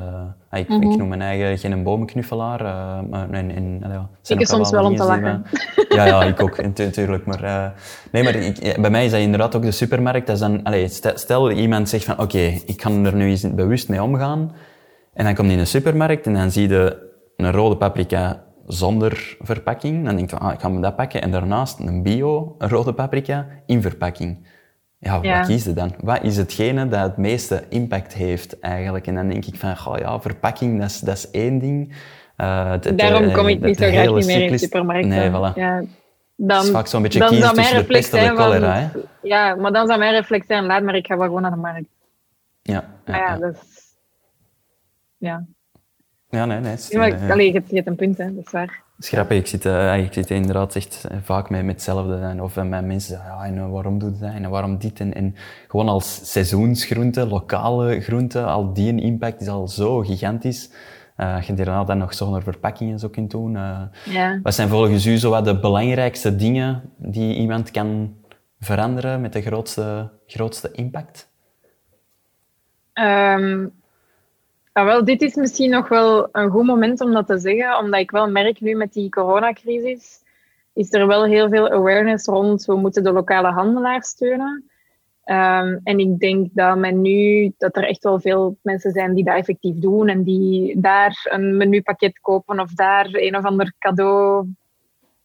[0.51, 0.83] ah, ik, Mhm.
[0.91, 2.63] ik noem mijn eigen geen bomenknuffelaar.
[3.11, 5.41] maar en, en, allee, ja, zijn Ik ook soms wel om te me-
[5.97, 7.25] Ja, ja, ik ook, natuurlijk.
[7.27, 7.73] Maar,
[8.13, 10.27] nee, maar ik, bij mij is dat inderdaad ook de supermarkt.
[10.27, 13.55] Dat is dan, allee, stel, stel iemand zegt van, oké, ik kan er nu eens
[13.55, 14.53] bewust mee omgaan.
[15.15, 18.43] En dan komt hij in de supermarkt en dan zie je een rode paprika
[18.73, 20.05] zonder verpakking.
[20.05, 21.23] Dan denk je, ah, ik ga me dat pakken.
[21.23, 24.47] En daarnaast een bio, een rode paprika, in verpakking.
[24.99, 25.39] Ja, Ja.
[25.39, 25.95] wat kies je dan?
[26.01, 29.07] Wat is hetgene dat het meeste impact heeft eigenlijk?
[29.07, 31.95] En dan denk ik van, goh, ja, verpakking, dat is, dat is één ding.
[32.37, 34.61] Eh, het- Daarom eh, kom ik de- niet de zo graag niet meer in cyclus-
[34.61, 35.09] supermarkten.
[35.11, 35.55] Nee, voilà.
[35.55, 35.83] Ja,
[36.37, 38.89] dan, is vaak zo'n beetje dan kiezen tussen de pest en de cholera, hè?
[39.23, 41.57] Ja, maar dan zou mijn reflex zijn, laat maar, ik ga wel gewoon naar de
[41.57, 41.87] markt.
[42.63, 42.73] Ja,
[43.05, 43.53] ja, Maar ja.
[45.19, 45.45] Ja,
[46.33, 46.71] Ja, nee, nee.
[46.71, 48.35] Het is, ja maar, eh, allee, je hebt- je hebt een punt, hè.
[48.35, 48.83] dat is waar.
[48.97, 49.39] het is grappig.
[49.39, 49.65] Ik zit,
[50.07, 52.17] ik zit inderdaad echt eh, vaak met, met hetzelfde.
[52.17, 54.31] En Of met mensen zeggen, ja, en waarom doe je dat?
[54.35, 55.01] En waarom dit?
[55.01, 55.35] En, en
[55.69, 60.71] gewoon als seizoensgroente, lokale groente, al die impact is al zo gigantisch.
[61.17, 63.57] Eh, als je daarna dan nog zonder verpakkingen zo kunt doen.
[63.57, 64.41] eh, Ja.
[64.43, 68.15] wat zijn volgens u zo wat de belangrijkste dingen die iemand kan
[68.61, 71.31] veranderen met de grootste, grootste impact?
[72.93, 73.67] Ehm,
[74.73, 78.01] ah, wel, dit is misschien nog wel een goed moment om dat te zeggen, omdat
[78.01, 80.23] ik wel merk nu met die coronacrisis,
[80.73, 84.71] is er wel heel veel awareness rond, we moeten de lokale handelaars steunen.
[85.25, 89.25] Ehm, en ik denk dat men nu, dat er echt wel veel mensen zijn die
[89.25, 94.47] dat effectief doen en die daar een menupakket kopen of daar een of ander cadeau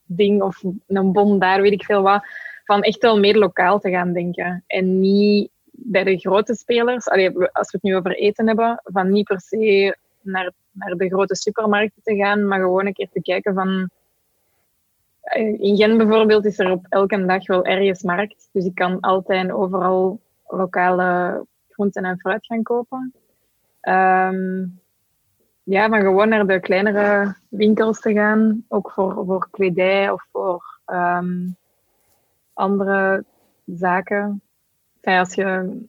[0.05, 2.25] ding of een bon daar, weet ik veel wat,
[2.65, 4.63] van echt wel meer lokaal te gaan denken.
[4.67, 5.49] En niet
[5.79, 9.95] bij de grote spelers, als we het nu over eten hebben, van niet per se
[10.21, 13.89] naar, naar de grote supermarkten te gaan, maar gewoon een keer te kijken van...
[15.21, 18.99] eh, In Gent bijvoorbeeld is er op elke dag wel ergens markt, dus ik kan
[18.99, 23.13] altijd overal lokale groenten en fruit gaan kopen.
[23.81, 24.65] Ehm,
[25.63, 30.79] ja, maar gewoon naar de kleinere winkels te gaan, ook voor, voor kledij of voor
[30.85, 31.47] ehm,
[32.53, 33.23] andere
[33.65, 34.41] zaken.
[35.15, 35.79] Als je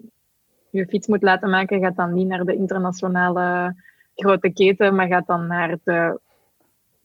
[0.71, 3.75] je fiets moet laten maken, gaat dan niet naar de internationale
[4.15, 6.21] grote keten, maar gaat dan naar de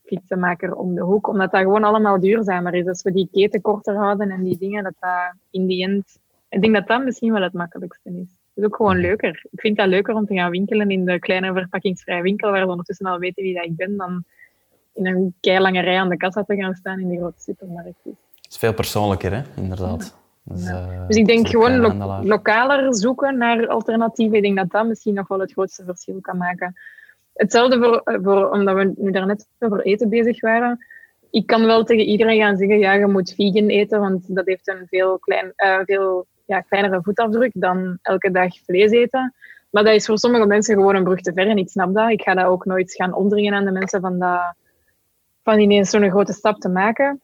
[0.05, 2.88] fietsenmaker om de hoek, omdat dat gewoon allemaal duurzamer is.
[2.88, 6.20] Als we die keten korter houden en die dingen, dat dat in die end...
[6.49, 8.16] Ik denk dat dat misschien wel het makkelijkste is.
[8.20, 9.45] Het is ook gewoon leuker.
[9.51, 12.72] Ik vind dat leuker om te gaan winkelen in de kleine verpakkingsvrije winkel, waar we
[12.72, 14.24] ondertussen al weten wie dat ik ben, dan
[14.93, 17.99] in een keilange rij aan de kassa te gaan staan in de grote supermarkt.
[18.03, 18.16] Het
[18.49, 19.41] is veel persoonlijker, hè?
[19.55, 20.22] inderdaad.
[20.44, 24.38] Dus, uh, dus ik denk gewoon lo lokaler zoeken naar alternatieven.
[24.38, 26.76] Ik denk dat dat misschien nog wel het grootste verschil kan maken.
[27.34, 30.86] Hetzelfde voor, eh, voor omdat we nu daarnet over eten bezig waren.
[31.30, 34.68] Ik kan wel tegen iedereen gaan zeggen, ja, je moet vegan eten, want dat heeft
[34.68, 39.34] een veel, klein, uh, veel ja, kleinere voetafdruk dan elke dag vlees eten.
[39.70, 42.10] Maar dat is voor sommige mensen gewoon een brug te ver en ik snap dat.
[42.10, 44.56] Ik ga dat ook nooit gaan opdringen aan de mensen van, dat,
[45.44, 47.22] van ineens zo'n grote stap te maken.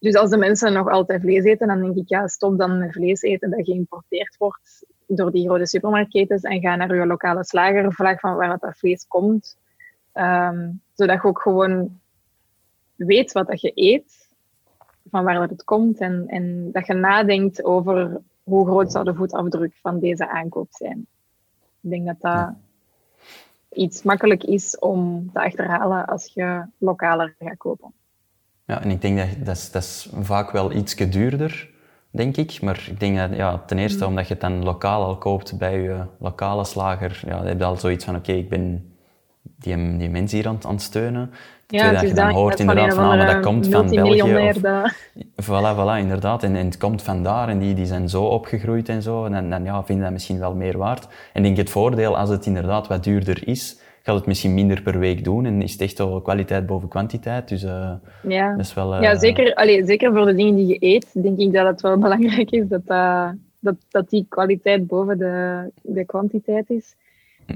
[0.00, 2.92] Dus als de mensen nog altijd vlees eten, dan denk ik, ja, stop dan met
[2.92, 7.92] vlees eten dat geïmporteerd wordt door die grote supermarktketens en ga naar je lokale slager,
[7.92, 9.58] vraag van waar dat vlees komt.
[10.12, 12.00] Ehm, zodat je ook gewoon
[12.94, 14.28] weet wat dat je eet,
[15.10, 19.14] van waar dat het komt en, en dat je nadenkt over hoe groot zou de
[19.14, 21.06] voetafdruk van deze aankoop zijn.
[21.80, 22.54] Ik denk dat dat
[23.72, 27.92] iets makkelijk is om te achterhalen als je lokaler gaat kopen.
[28.70, 31.68] Ja, en ik denk dat dat is, dat is vaak wel iets duurder,
[32.10, 32.60] denk ik.
[32.62, 34.08] Maar ik denk dat ja, ten eerste mm.
[34.08, 37.64] omdat je het dan lokaal al koopt bij je lokale slager, ja, dan heb je
[37.64, 38.94] al zoiets van oké, ik ben
[39.42, 41.30] die, die mensen hier aan, aan het steunen.
[41.66, 44.52] Ja, dat je dan hoort inderdaad van, ah, dat komt van België.
[45.36, 46.42] Of, voilà, voilà, inderdaad.
[46.42, 49.24] En, en, het komt van daar en die, die zijn zo opgegroeid en zo.
[49.24, 51.04] En dan ja, vind dat misschien wel meer waard.
[51.04, 54.82] En ik denk het voordeel, als het inderdaad wat duurder is, gaat het misschien minder
[54.82, 57.48] per week doen en is het echt wel kwaliteit boven kwantiteit.
[57.48, 57.92] Dus uh,
[58.22, 58.50] ja.
[58.56, 58.94] dat is wel...
[58.94, 59.02] Uh...
[59.02, 61.98] Ja, zeker, allee, zeker voor de dingen die je eet, denk ik dat het wel
[62.06, 66.94] belangrijk is dat, uh, dat, dat die kwaliteit boven de, de kwantiteit is.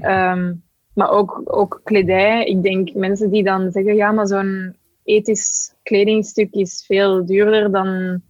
[0.01, 2.45] Um, maar ook, ook kledij.
[2.45, 8.21] Ik denk mensen die dan zeggen, ja, maar zo'n ethisch kledingstuk is veel duurder dan,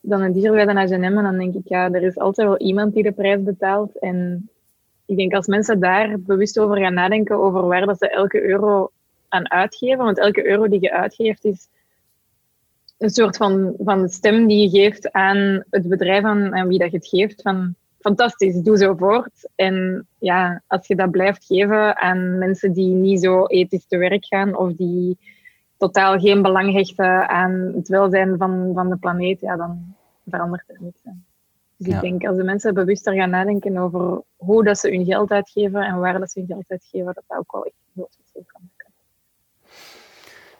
[0.00, 1.02] dan een dierwij naar H&M.
[1.02, 3.98] En dan denk ik, ja, er is altijd wel iemand die de prijs betaalt.
[3.98, 4.50] En
[5.06, 8.90] ik denk als mensen daar bewust over gaan nadenken, over waar dat ze elke euro
[9.28, 11.68] aan uitgeven, want elke euro die je uitgeeft is
[12.98, 16.96] een soort van, van stem die je geeft aan het bedrijf aan, wie dat je
[16.96, 19.48] het geeft, van fantastisch, doe zo voort.
[19.54, 24.24] En ja, als je dat blijft geven aan mensen die niet zo ethisch te werk
[24.24, 25.18] gaan of die
[25.76, 29.94] totaal geen belang hechten aan het welzijn van, van de planeet, ja, dan
[30.26, 31.00] verandert er niks.
[31.76, 35.30] Dus ik denk, als de mensen bewuster gaan nadenken over hoe dat ze hun geld
[35.30, 38.16] uitgeven en waar dat ze hun geld uitgeven, dat dat ook wel echt een groot
[38.20, 38.92] verschil kan maken.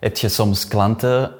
[0.00, 1.34] Heb je soms klanten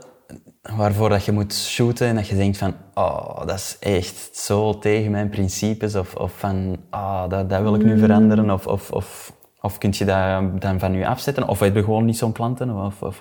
[0.77, 4.79] waarvoor dat je moet shooten en dat je denkt van, oh, dat is echt zo
[4.79, 7.99] tegen mijn principes, of, of van, ah, oh, dat, dat wil ik nu mm.
[7.99, 11.85] veranderen, of, of, of, of kun je dat dan van je afzetten, of heb je
[11.85, 12.70] gewoon niet zo'n klanten?
[12.70, 13.20] Of, of,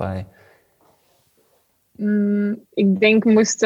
[1.91, 3.62] mm, ik denk, moest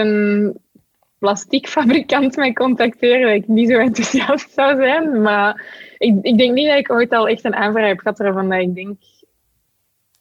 [1.20, 5.65] een plasticfabrikant mij contacteren, dat ik niet zo enthousiast zou zijn, maar
[5.97, 8.76] ik, ik denk niet dat ik ooit al echt een aanvraag heb gehad dat ik
[8.76, 8.97] denk...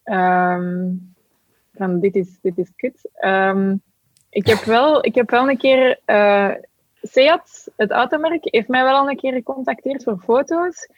[0.05, 1.17] Um,
[2.01, 3.11] dit is, dit is kut.
[3.15, 3.77] Ehm,
[4.31, 6.01] ik, heb wel, ik heb wel een keer...
[6.07, 6.51] Uh,
[7.03, 10.89] Seat, het automerk, heeft mij wel een keer gecontacteerd voor foto's.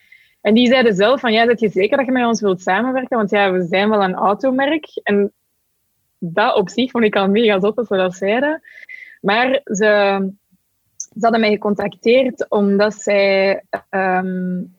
[0.40, 3.16] En die zeiden zelf van, ja, dat je zeker dat je met ons wilt samenwerken?
[3.16, 5.00] Want ja, we zijn wel een automerk.
[5.02, 5.32] En
[6.18, 8.62] dat op zich vond ik al mega zot dat ze dat zeiden.
[9.20, 10.32] Maar ze,
[10.96, 14.76] ze hadden mij gecontacteerd omdat zij um,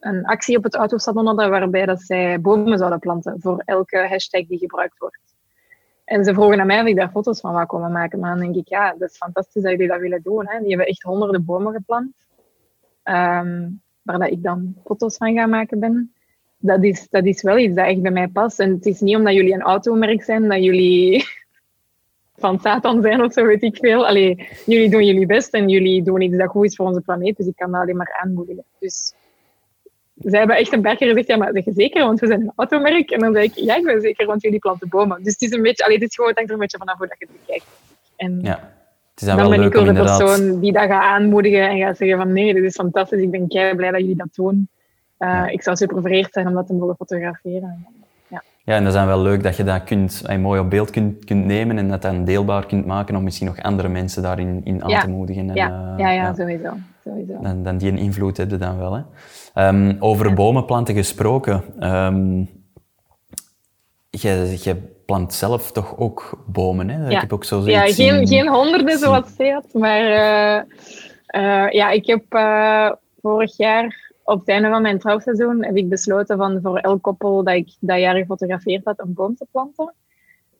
[0.00, 4.46] een actie op het autosalon hadden waarbij dat zij bomen zouden planten voor elke hashtag
[4.46, 5.18] die gebruikt wordt.
[6.04, 8.18] En ze vroegen aan mij of ik daar foto's van wou komen maken.
[8.18, 10.48] Maar dan denk ik, ja, dat is fantastisch dat jullie dat willen doen.
[10.48, 10.58] Hè.
[10.58, 12.12] Die hebben echt honderden bomen geplant.
[13.04, 16.14] Um, waar dat ik dan foto's van ga maken ben.
[16.58, 18.60] Dat is, dat is wel iets dat echt bij mij past.
[18.60, 21.24] En het is niet omdat jullie een automerk zijn, dat jullie
[22.40, 24.06] van Satan zijn of zo, weet ik veel.
[24.06, 27.36] Allee, jullie doen jullie best en jullie doen iets dat goed is voor onze planeet.
[27.36, 28.64] Dus ik kan dat alleen maar aanmoedigen.
[28.78, 29.14] Dus
[30.14, 32.40] zij hebben echt een paar keer gezegd, ja, maar zeg je zeker, want we zijn
[32.40, 33.10] een automerk.
[33.10, 35.22] En dan zei ik, ja, ik ben zeker, want jullie planten bomen.
[35.22, 36.98] Dus het is een beetje, allee, dit is gewoon, het hangt er een beetje vanaf
[36.98, 37.66] hoe dat je het bekijkt.
[38.16, 38.78] En ja.
[39.10, 41.96] Het is dan, dan ben ik wel de persoon die dat gaat aanmoedigen en gaat
[41.96, 44.68] zeggen van nee, dit is fantastisch, ik ben kei blij dat jullie dat doen.
[45.18, 47.86] Uh, Ik zou super vereerd zijn om dat te mogen fotograferen.
[48.64, 48.72] Ja.
[48.72, 50.90] ja, en dat is dan wel leuk dat je dat kunt, eh, mooi op beeld
[50.90, 54.60] kunt, kunt nemen en dat dan deelbaar kunt maken om misschien nog andere mensen daarin
[54.64, 55.48] in aan te moedigen.
[55.48, 55.92] En, ja.
[55.92, 56.72] Uh, ja, ja, sowieso.
[57.04, 57.38] sowieso.
[57.42, 58.92] Dan, dan die een invloed hebben dan wel.
[58.92, 59.02] Hè.
[59.68, 61.62] Um, over bomenplanten gesproken.
[61.80, 62.48] Um,
[64.10, 67.02] je, je plant zelf toch ook bomen, hè?
[67.02, 70.62] Ja, ik heb ook zo ja geen, geen honderden zoals zij had, maar uh,
[71.42, 72.90] uh, ja, ik heb uh,
[73.20, 77.44] vorig jaar op het einde van mijn trouwseizoen heb ik besloten van voor elk koppel
[77.44, 79.94] dat ik dat jaar gefotografeerd had, een boom te planten.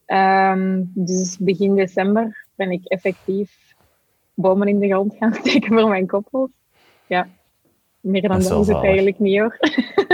[0.07, 3.51] Ehm, dus begin december ben ik effectief
[4.35, 6.51] bomen in de grond gaan steken voor mijn koppels.
[7.07, 7.27] Ja,
[8.01, 9.59] meer dan dat is het eigenlijk niet hoor.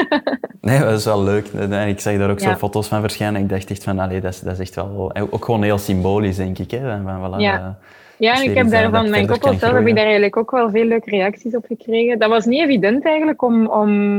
[0.61, 1.47] nee, dat is wel leuk.
[1.47, 3.43] Ik zag daar ook zo foto's van verschijnen.
[3.43, 5.15] Ik dacht echt van, allee, dat, is, dat is echt wel...
[5.31, 6.71] Ook gewoon heel symbolisch, denk ik.
[6.71, 7.03] Hè?
[7.03, 7.79] Van, voilà, ja.
[8.19, 10.71] Ja, en ik heb daar van mijn koppel zelf heb ik daar eigenlijk ook wel
[10.71, 12.19] veel leuke reacties op gekregen.
[12.19, 14.19] Dat was niet evident eigenlijk om, om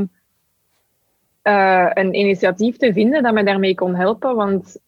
[1.43, 4.35] uh, een initiatief te vinden dat me daarmee kon helpen.
[4.35, 4.79] Want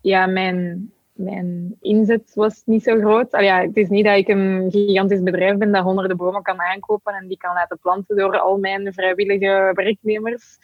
[0.00, 3.32] ja, mijn, mijn inzet was niet zo groot.
[3.32, 6.60] Al ja, het is niet dat ik een gigantisch bedrijf ben dat honderden bomen kan
[6.60, 10.58] aankopen en die kan laten planten door al mijn vrijwillige werknemers.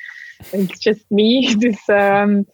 [0.51, 1.55] It's just me.
[1.59, 2.47] Dus um,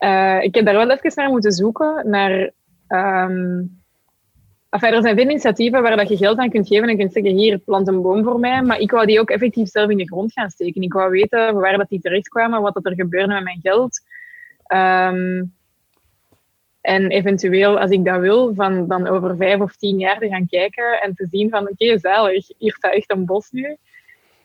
[0.00, 2.50] uh, ik heb daar wel even naar moeten zoeken, naar...
[2.88, 3.84] Um,
[4.82, 7.58] Er zijn veel initiatieven waar dat je geld aan kunt geven en kunt zeggen, hier,
[7.58, 8.62] plant een boom voor mij.
[8.62, 10.82] Maar ik wou die ook effectief zelf in de grond gaan steken.
[10.82, 14.00] Ik wou weten waar dat die terechtkwamen, wat dat er gebeurde met mijn geld.
[14.68, 15.54] Um,
[16.80, 20.46] en eventueel, als ik dat wil, van dan over vijf of tien jaar te gaan
[20.46, 23.76] kijken en te zien van, oké, okay, zalig, hier staat echt een bos nu.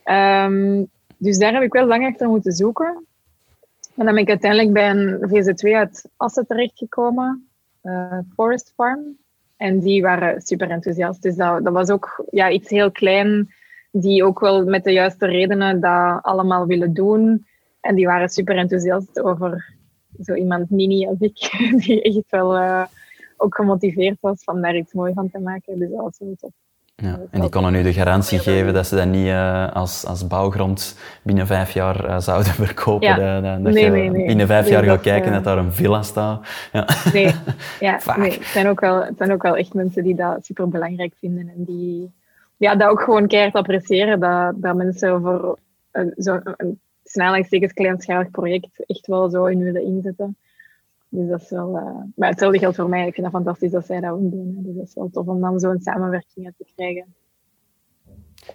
[0.05, 3.05] Um, dus daar heb ik wel lang achter moeten zoeken.
[3.95, 7.49] En dan ben ik uiteindelijk bij een VZ2 uit Assen terechtgekomen,
[7.83, 9.17] uh, Forest Farm.
[9.61, 11.21] En die waren super enthousiast.
[11.21, 13.53] Dus dat, was ook ja, iets heel klein,
[13.91, 17.45] die ook wel met de juiste redenen dat allemaal willen doen.
[17.81, 19.75] En die waren super enthousiast over
[20.21, 21.37] zo iemand mini als ik,
[21.85, 22.85] die echt wel uh,
[23.37, 25.79] ook gemotiveerd was om daar iets moois van te maken.
[25.79, 26.53] Dus dat was wel top.
[27.01, 30.27] Ja, en die konden nu de garantie geven dat ze dat niet uh, als, als
[30.27, 33.07] bouwgrond binnen vijf jaar uh, zouden verkopen.
[33.07, 33.41] Ja.
[33.41, 34.25] Dat, dat nee, je nee, nee.
[34.25, 35.33] binnen vijf jaar gaat kijken uh...
[35.33, 36.47] dat daar een villa staat.
[36.71, 36.87] Ja.
[37.13, 37.25] Nee,
[37.79, 38.31] ja, nee.
[38.31, 41.47] Het, zijn ook wel, het zijn ook wel echt mensen die dat super belangrijk vinden
[41.47, 42.11] en die
[42.57, 44.19] ja, dat ook gewoon keihard appreciëren.
[44.19, 45.57] Dat, dat mensen voor
[46.15, 46.41] zo'n
[47.03, 50.37] snelheidstekens kleinschalig project echt wel zo in willen inzetten.
[51.13, 51.75] Dus dat is wel...
[51.75, 51.83] Uh,
[52.15, 53.07] maar hetzelfde geldt voor mij.
[53.07, 54.59] Ik vind het fantastisch dat zij dat ook doen.
[54.59, 57.05] Dus dat is wel tof om dan zo'n samenwerking te krijgen.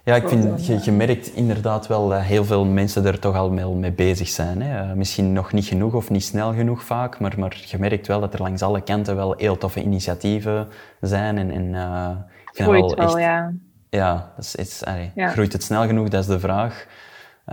[0.03, 3.49] Ja, ik vind, je, je, merkt inderdaad wel dat heel veel mensen er toch al
[3.73, 4.61] mee bezig zijn.
[4.61, 4.89] Hè.
[4.89, 8.19] Eh, misschien nog niet genoeg of niet snel genoeg vaak, maar, maar je merkt wel
[8.19, 10.67] dat er langs alle kanten wel heel toffe initiatieven
[11.01, 11.37] zijn.
[11.37, 12.09] En, en uh,
[12.45, 13.53] ik vind wel, echt, ja.
[13.89, 14.83] Ja, dat is,
[15.15, 15.27] ja.
[15.27, 16.87] groeit het snel genoeg, dat is de vraag.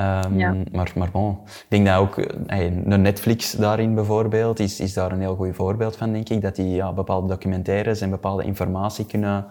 [0.00, 0.54] Um, ja.
[0.72, 2.16] maar, maar bon, ik denk dat ook
[2.46, 6.42] hey, Netflix daarin bijvoorbeeld is, is daar een heel goed voorbeeld van, denk ik.
[6.42, 9.46] Dat die ja, bepaalde documentaires en bepaalde informatie kunnen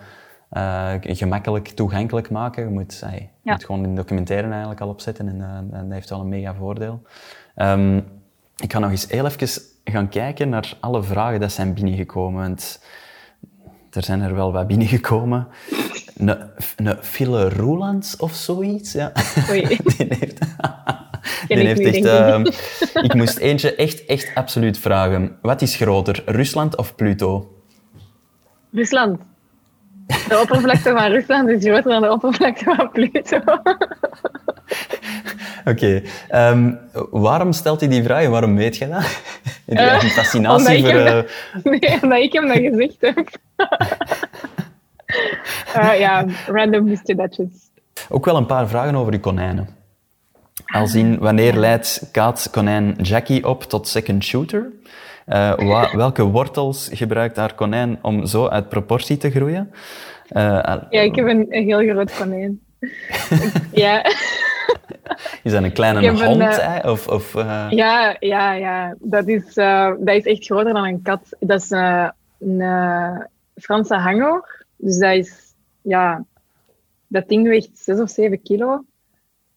[0.52, 2.64] uh, gemakkelijk toegankelijk maken.
[2.64, 3.52] Je moet, hey, ja.
[3.52, 5.38] moet gewoon een documentaire eigenlijk al opzetten en,
[5.72, 7.02] uh, dat heeft wel een mega voordeel.
[7.56, 8.06] Um,
[8.58, 12.42] ik ga nog eens heel even gaan kijken naar alle vragen die zijn binnengekomen.
[12.42, 12.84] Want
[13.92, 15.48] er zijn er wel wat binnengekomen.
[16.18, 18.92] Een, Fille Roelands of zoiets.
[18.92, 19.12] Ja.
[19.50, 19.68] Oei.
[21.48, 22.06] Die heeft, die heeft echt...
[22.06, 25.38] Uh, ik moest eentje echt, echt absoluut vragen.
[25.42, 27.56] Wat is groter, Rusland of Pluto?
[28.72, 29.20] Rusland.
[30.08, 33.38] De oppervlakte van Rusland is groter dan de oppervlakte van Pluto.
[35.66, 36.04] Oké.
[36.30, 36.52] Okay.
[36.52, 36.80] Um,
[37.12, 39.22] waarom stelt hij die vraag en waarom weet je dat?
[39.66, 40.94] Heb je uh, een fascinatie voor...
[40.94, 41.22] Uh...
[41.64, 43.30] Nee, omdat ik hem dat gezegd heb.
[45.76, 47.30] Uh, ja, random mystery
[48.10, 49.68] Ook wel een paar vragen over uw konijnen.
[50.66, 54.72] Al zien, wanneer leidt kaat konijn Jackie op tot second shooter?
[55.28, 59.72] Uh, welke wortels gebruikt haar konijn om zo uit proportie te groeien?
[60.30, 60.42] Uh,
[60.90, 62.60] ja, ik heb een, een heel groot konijn.
[63.72, 64.06] ja.
[65.44, 66.42] Is dat een kleine hond?
[66.42, 67.68] Een, of, of, uh...
[67.70, 68.96] Ja, ja, ja.
[69.00, 71.38] Dat is, dat is echt groter dan een kat.
[71.40, 71.70] Dat is
[72.40, 72.64] een
[73.56, 74.63] Franse hangoor.
[74.84, 76.26] Dus dat is, ja,
[77.08, 78.84] dat ding weegt 6 of 7 kilo.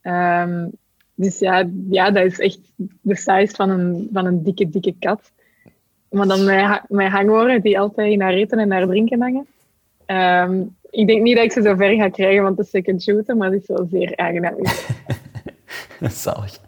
[0.03, 0.71] Um,
[1.15, 2.59] dus ja, ja, dat is echt
[3.01, 5.33] de size van een, van een dikke, dikke kat.
[6.11, 9.47] Maar dan met, met hangoren die altijd naar eten en naar drinken hangen.
[10.51, 13.37] Um, ik denk niet dat ik ze zo ver ga krijgen, want de second shooten,
[13.37, 14.57] maar het is wel zeer aangenaam.
[16.11, 16.61] Zalig.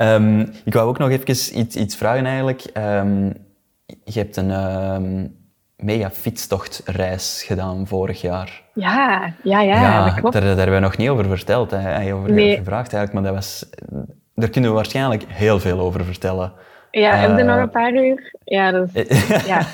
[0.00, 2.60] Um, ik wou ook nog even iets, iets vragen eigenlijk.
[4.04, 4.50] Je hebt een,
[5.78, 8.62] mega fietstochtreis gedaan vorig jaar.
[8.74, 10.32] Ja, ja, ja, ja dat klopt.
[10.32, 12.56] Daar, daar hebben we nog niet over verteld, hè, over nee.
[12.56, 13.68] gevraagd eigenlijk, maar dat was,
[14.34, 16.52] daar kunnen we waarschijnlijk heel veel over vertellen.
[16.90, 18.34] Ja, uh, heb je nog een paar uur?
[18.44, 19.66] Ja, dat is, ja.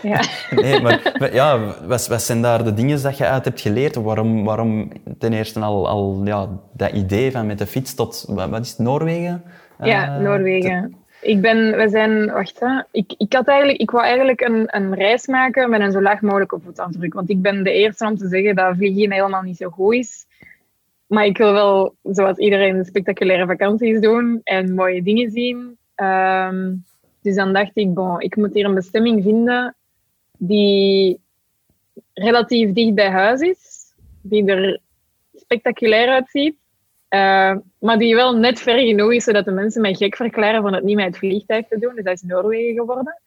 [0.00, 0.20] ja.
[0.62, 3.94] nee, maar ja, wat, wat zijn daar de dingen dat je uit hebt geleerd?
[3.94, 8.60] Waarom, waarom ten eerste al, al ja, dat idee van met de fiets tot, wat
[8.60, 9.42] is het, Noorwegen?
[9.82, 10.96] Ja, uh, Noorwegen.
[11.20, 12.82] Ik ben, we zijn, wacht hè.
[12.90, 16.20] Ik, ik, had eigenlijk, ik wou eigenlijk een, een reis maken met een zo laag
[16.20, 17.14] mogelijke voetafdruk.
[17.14, 20.26] Want ik ben de eerste om te zeggen dat vliegen helemaal niet zo goed is.
[21.06, 25.76] maar ik wil wel, zoals iedereen, spectaculaire vakanties doen en mooie dingen zien.
[25.94, 26.74] Ehm,
[27.22, 29.76] dus dan dacht ik, bon, ik moet hier een bestemming vinden
[30.38, 31.20] die
[32.14, 33.92] relatief dicht bij huis is,
[34.22, 34.80] die er
[35.34, 36.57] spectaculair uitziet,
[37.10, 40.74] uh, maar die wel net ver genoeg is zodat de mensen mij gek verklaren van
[40.74, 41.94] het niet met het vliegtuig te doen.
[41.94, 43.20] Dus dat is Noorwegen geworden.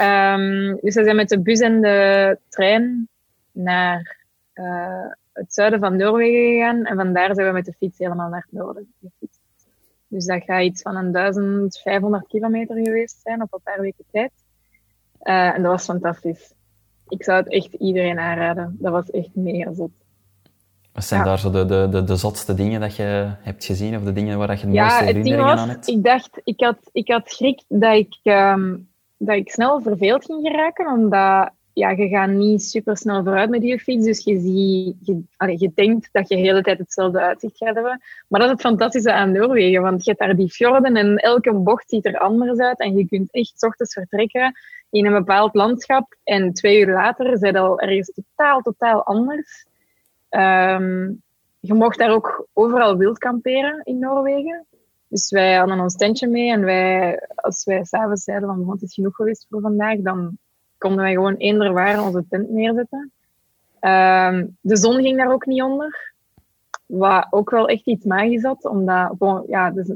[0.00, 3.08] Um, dus we zijn met de bus en de trein
[3.52, 4.16] naar
[4.54, 6.84] uh, het zuiden van Noorwegen gegaan.
[6.84, 8.92] En vandaar zijn we met de fiets helemaal naar het noorden.
[10.08, 14.32] Dus dat gaat iets van een 1500 kilometer geweest zijn op een paar weken tijd.
[15.22, 16.52] Uh, en dat was fantastisch.
[17.08, 18.76] Ik zou het echt iedereen aanraden.
[18.78, 19.90] Dat was echt mega zot.
[20.98, 23.96] Wat zijn daar zo de, de, de, de zotste dingen dat je hebt gezien?
[23.96, 25.88] Of de dingen waar je het mooiste herinneringen was, aan hebt?
[25.88, 30.46] Ik dacht, ik had, ik had schrik dat ik, um, dat ik snel verveeld ging
[30.46, 30.86] geraken.
[30.86, 34.04] Omdat ja, je gaat niet super snel vooruit met je fiets.
[34.04, 37.74] Dus je, zie, je, allez, je denkt dat je de hele tijd hetzelfde uitzicht gaat
[37.74, 38.00] hebben.
[38.28, 39.82] Maar dat is het fantastische aan Noorwegen.
[39.82, 42.80] Want je hebt daar die fjorden en elke bocht ziet er anders uit.
[42.80, 44.52] En je kunt echt s ochtends vertrekken
[44.90, 46.16] in een bepaald landschap.
[46.24, 49.66] En twee uur later zijn al ergens totaal, totaal anders.
[50.30, 51.22] Um,
[51.60, 54.66] je mocht daar ook overal wild kamperen in Noorwegen.
[55.08, 58.94] Dus wij hadden ons tentje mee en wij, als wij s'avonds zeiden van het is
[58.94, 60.38] genoeg geweest voor vandaag, dan
[60.78, 63.12] konden wij gewoon eender waar onze tent neerzetten.
[63.80, 66.14] Um, de zon ging daar ook niet onder.
[66.86, 69.88] Wat ook wel echt iets magisch had, omdat, ja, dus,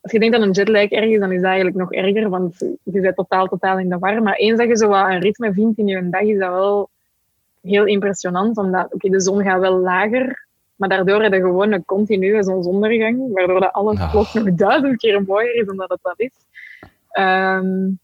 [0.00, 2.58] als je denkt aan een jetlag erg is, dan is dat eigenlijk nog erger, want
[2.82, 4.22] je bent totaal, totaal in de war.
[4.22, 6.90] Maar eens dat je zo wat een ritme vindt in je dag, is dat wel
[7.62, 10.46] heel impressionant, omdat oké, okay, de zon gaat wel lager,
[10.76, 14.10] maar daardoor heb je gewoon een continue zonsondergang, waardoor dat alles Ah.
[14.10, 16.32] klopt nog duizend keer mooier is dan dat het dat is.
[17.12, 17.98] Um,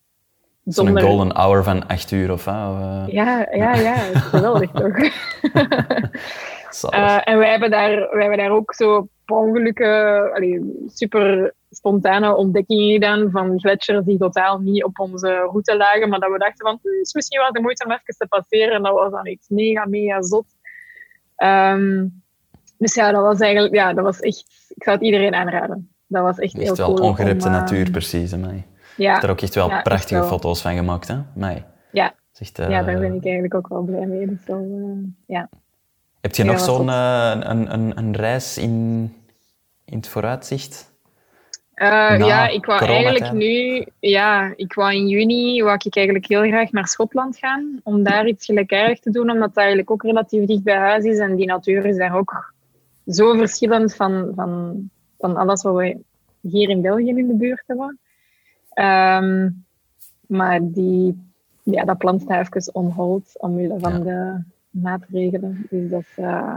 [0.64, 2.46] Zo'n golden hour van acht uur of?
[2.46, 3.04] Uh...
[3.07, 4.96] Ja, ja, ja, geweldig toch?
[6.84, 12.34] uh, en wij hebben, daar, wij hebben daar ook zo per ongelukken allee, super spontane
[12.34, 16.66] ontdekkingen gedaan van gletsjers die totaal niet op onze route lagen, maar dat we dachten
[16.66, 18.74] van, hm, het is misschien wel de moeite om even te passeren.
[18.74, 20.46] En dat was dan iets mega, mega zot.
[21.36, 22.22] Um,
[22.78, 25.90] dus ja, dat was eigenlijk, ja, dat was echt, ik zou het iedereen aanraden.
[26.06, 27.08] Dat was echt, echt heel wel cool.
[27.08, 28.30] ongerepte om, uh, natuur, precies.
[28.30, 28.66] Hè, mij.
[28.96, 29.04] Ja.
[29.04, 30.38] Je hebt er ook echt wel ja, prachtige echt wel.
[30.38, 31.16] foto's van gemaakt, hè?
[31.34, 31.64] Mij.
[31.92, 32.14] Ja.
[32.38, 32.68] Echt, uh...
[32.68, 34.26] ja, daar ben ik eigenlijk ook wel blij mee.
[34.26, 35.48] Dus uh, ja.
[36.26, 38.72] Heb je Ja, nog zo'n uh, een, een, een reis in,
[39.84, 40.92] in het vooruitzicht?
[41.74, 46.26] Uh, Na ja, ik wou eigenlijk nu, ja, ik wou in juni wou ik eigenlijk
[46.26, 50.02] heel graag naar Schotland gaan om daar iets gelijkaardigs te doen, omdat dat eigenlijk ook
[50.02, 52.54] relatief dicht bij huis is en die natuur is daar ook
[53.06, 54.76] zo verschillend van, van,
[55.18, 55.98] van alles wat we
[56.40, 57.98] hier in België in de buurt hebben.
[58.74, 59.64] Um,
[60.26, 61.30] maar die,
[61.62, 63.98] ja, dat plan staat even on hold omwille van Ja.
[63.98, 64.44] de
[64.82, 65.66] maatregelen.
[65.70, 66.56] Dus dat is uh,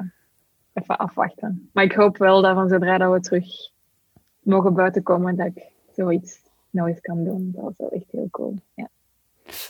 [0.73, 1.69] even afwachten.
[1.73, 3.47] Maar ik hoop wel dat van zodra dat we terug
[4.39, 5.63] mogen buiten komen, dat ik
[5.95, 6.39] zoiets
[6.69, 7.51] nooit kan doen.
[7.55, 8.55] Dat was wel echt heel cool.
[8.73, 8.87] Ja.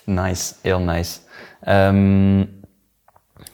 [0.06, 1.20] Nice, heel nice.
[1.68, 2.40] Um,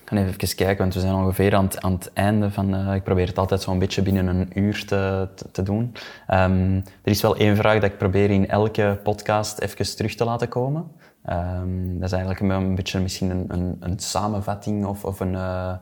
[0.05, 2.75] ik ga even kijken, want we zijn ongeveer aan het, aan het einde van...
[2.75, 5.93] Uh, ik probeer het altijd zo'n beetje binnen een uur te, te, doen.
[6.29, 10.25] Um, er is wel één vraag dat ik probeer in elke podcast even terug te
[10.25, 10.91] laten komen.
[11.29, 15.75] Um, dat is eigenlijk een, beetje misschien een, een, een samenvatting of, of een, uh,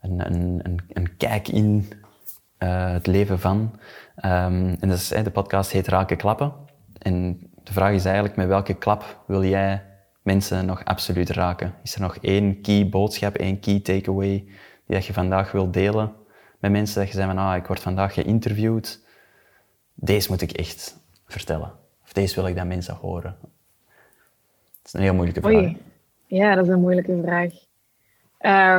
[0.00, 1.92] een, een, kijk in
[2.58, 3.78] uh, het leven van.
[4.24, 4.88] Um, en
[5.24, 6.52] de podcast heet Raken Klappen.
[6.98, 9.82] En de vraag is eigenlijk, met welke klap wil jij
[10.22, 11.74] mensen nog absoluut raken?
[11.82, 14.44] Is er nog één key boodschap, één key takeaway
[14.86, 16.12] die je vandaag wilt delen
[16.60, 17.00] met mensen?
[17.00, 19.06] Dat je zegt van, ah, ik word vandaag geïnterviewd.
[19.94, 21.72] Deze moet ik echt vertellen.
[22.04, 23.36] Of deze wil ik dat mensen horen.
[24.82, 25.54] Dat is een heel moeilijke vraag.
[25.54, 25.76] Oei.
[26.26, 27.52] Ja, dat is een moeilijke vraag.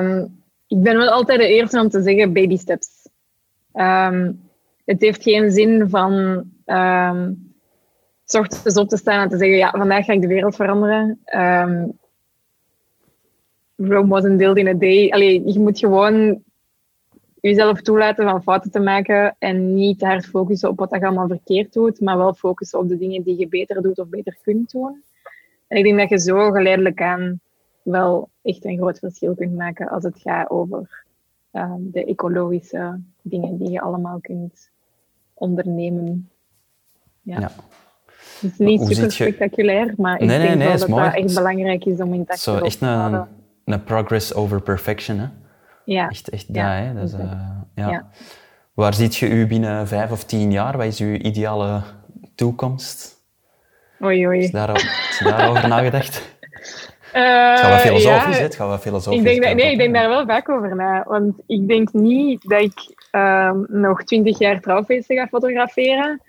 [0.01, 3.09] Um, ik ben wel altijd de eerste om te zeggen baby steps.
[3.73, 4.41] Um,
[4.85, 6.13] het heeft geen zin van
[6.65, 7.53] um,
[8.25, 11.19] s ochtends op te staan en te zeggen, ja, vandaag ga ik de wereld veranderen.
[11.35, 11.99] Um,
[13.75, 15.09] Rome wasn't built in a day.
[15.09, 16.43] Allee, je moet gewoon
[17.41, 21.27] jezelf toelaten van fouten te maken en niet te hard focussen op wat je allemaal
[21.27, 24.71] verkeerd doet, maar wel focussen op de dingen die je beter doet of beter kunt
[24.71, 25.03] doen.
[25.73, 27.39] En ik denk dat je zo geleidelijk aan
[27.81, 31.05] wel echt een groot verschil kunt maken als het gaat over
[31.51, 34.69] um, de ecologische dingen die je allemaal kunt
[35.33, 36.29] ondernemen.
[37.21, 37.39] Ja.
[37.39, 37.51] ja.
[38.41, 41.03] Het is niet super spectaculair, maar ik nee, denk nee, wel nee, dat mooi.
[41.03, 43.25] dat echt belangrijk is om in te Zo echt een,
[43.65, 45.27] een progress over perfection, hè?
[45.85, 46.09] Ja.
[46.09, 46.93] Echt, echt ja, dat, hè?
[46.93, 47.89] Dat is, uh, ja.
[47.89, 48.07] ja.
[48.73, 50.77] Waar ziet je u binnen vijf of tien jaar?
[50.77, 51.81] Wat is uw ideale
[52.35, 53.22] toekomst?
[54.03, 54.39] Oei, oei.
[54.39, 56.37] Is, daarover, is daarover nagedacht?
[57.11, 59.19] het gaat wat filosofisch, ja, het gaat wat filosofisch.
[59.19, 61.03] Ik denk dat, nee, ik denk daar wel vaak over na.
[61.07, 66.21] Want ik denk niet dat ik ehm, nog twintig jaar trouwfeesten ga fotograferen.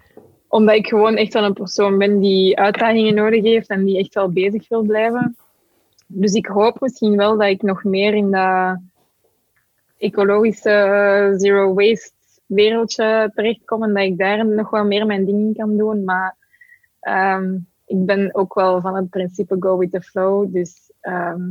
[0.48, 4.14] Omdat ik gewoon echt wel een persoon ben die uitdagingen nodig heeft en die echt
[4.14, 5.36] wel bezig wil blijven.
[6.06, 8.78] Dus ik hoop misschien wel dat ik nog meer in dat
[9.98, 12.12] ecologische zero waste
[12.46, 16.04] wereldje terechtkom en dat ik daar nog wel meer mijn ding in kan doen.
[16.04, 16.36] Maar
[17.04, 17.54] ehm,
[17.86, 20.52] ik ben ook wel van het principe go with the flow.
[20.52, 21.42] Dus ehm,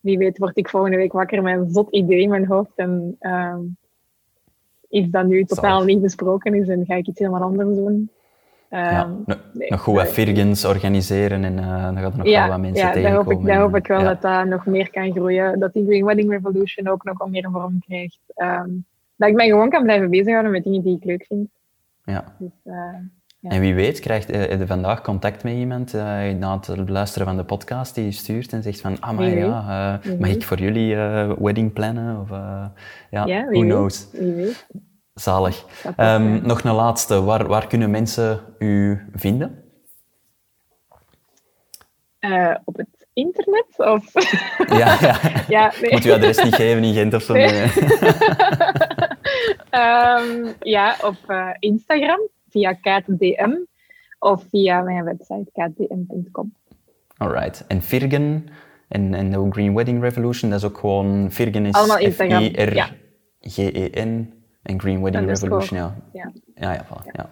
[0.00, 2.72] wie weet word ik volgende week wakker met een zot idee in mijn hoofd.
[2.76, 3.76] En um,
[4.88, 8.10] iets dat nu totaal niet besproken is, en ga ik iets helemaal anders doen.
[8.68, 9.16] ja,
[9.52, 12.92] nog goed wat virgens organiseren en uh, dan gaat er nog wel wat mensen ja,
[12.92, 13.40] tegenkomen.
[13.40, 15.58] Ja, daar hoop ik wel dat dat nog meer kan groeien.
[15.58, 18.20] Dat die Green Wedding Revolution ook nog meer vorm krijgt.
[19.16, 21.48] dat ik mij gewoon kan blijven bezighouden met dingen die ik leuk vind.
[22.04, 22.34] Ja.
[22.38, 22.96] Dus, uh,
[23.48, 26.02] en wie weet krijgt je eh, vandaag contact met iemand uh,
[26.38, 30.00] na het luisteren van de podcast die je stuurt en zegt van, ah maar ja,
[30.04, 30.96] uh, mag ik voor jullie
[31.38, 32.20] wedding plannen?
[32.20, 32.28] Of,
[33.10, 34.08] ja, ja who knows.
[34.12, 34.66] Wie weet.
[35.14, 35.64] Zalig.
[36.00, 39.62] Um, nog een laatste, waar, waar kunnen mensen u vinden?
[42.64, 43.66] op het internet?
[43.76, 44.12] Of?
[44.78, 45.18] ja, ja.
[45.48, 45.92] ja nee.
[45.92, 47.32] Moet u adres niet geven in Gent of zo?
[47.32, 47.62] Nee.
[49.70, 51.16] um, ja, op
[51.58, 52.20] Instagram
[52.54, 53.52] via KTDM
[54.18, 56.54] of via mijn website ktdm.com.
[57.16, 57.64] Alright.
[57.66, 58.46] En Virgen
[58.88, 61.30] en, en de Green Wedding Revolution, dat is ook gewoon...
[61.30, 61.76] Virgen is
[62.14, 63.32] F-I-R-G-E-N
[64.62, 65.94] en Green Wedding Revolution, ja.
[66.12, 67.30] Ja, ja, ja.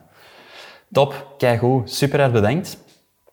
[0.90, 1.90] Top, kijk goed.
[1.90, 2.78] Super erg bedankt.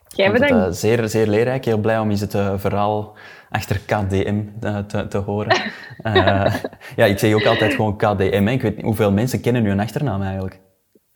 [0.07, 0.55] Jij bedankt.
[0.55, 1.65] Het, uh, zeer, zeer leerrijk.
[1.65, 3.17] Heel blij om eens het verhaal
[3.49, 4.43] achter KDM
[4.87, 5.61] te, te, horen.
[6.95, 8.47] ja, ik zeg ook altijd gewoon KDM.
[8.47, 10.59] Ik weet niet hoeveel mensen kennen nu een achternaam eigenlijk.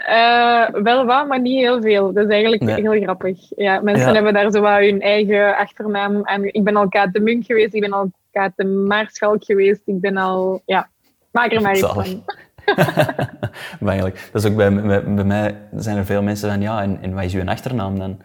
[0.10, 2.14] Uh, wel wat, maar niet heel veel.
[2.14, 3.40] Dat is eigenlijk heel grappig.
[3.56, 6.24] Ja, mensen hebben daar zo wat hun eigen achternaam.
[6.24, 10.18] En ik ben al Kate Munk geweest, ik ben al Kate Maarschalk geweest, ik ben
[10.18, 10.62] al...
[10.66, 10.90] Ja,
[11.32, 12.24] maak er maar iets van.
[13.80, 16.82] maar eigenlijk, dat is ook bij, bij, bij, mij zijn er veel mensen van, ja,
[16.82, 18.20] en, en wat is uw achternaam dan?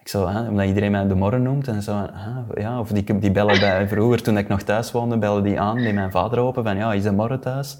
[0.00, 2.06] Ik zo, hè, omdat iedereen mij de morgen noemt en zo,
[2.54, 5.76] ja, of die, die bellen bij, vroeger, toen ik nog thuis woonde, bellen die aan,
[5.76, 7.78] die mijn vader open, van ja, is de morgen thuis?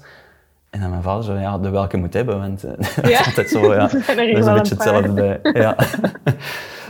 [0.69, 3.49] En dan mijn vader zo, ja, de welke moet hebben, want uh, dat is altijd
[3.49, 3.87] zo, ja.
[3.87, 5.39] dat is een beetje hetzelfde bij.
[5.53, 5.75] Ja.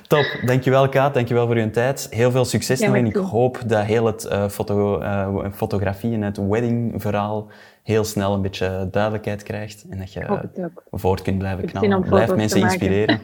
[0.07, 2.07] Top, dankjewel Kaat, dankjewel voor je tijd.
[2.11, 6.21] Heel veel succes nog en ik hoop dat heel het uh, foto, uh, fotografie en
[6.21, 7.47] het weddingverhaal
[7.83, 10.49] heel snel een beetje duidelijkheid krijgt en dat je
[10.91, 12.01] voort kunt blijven knallen.
[12.01, 13.21] Blijf mensen inspireren.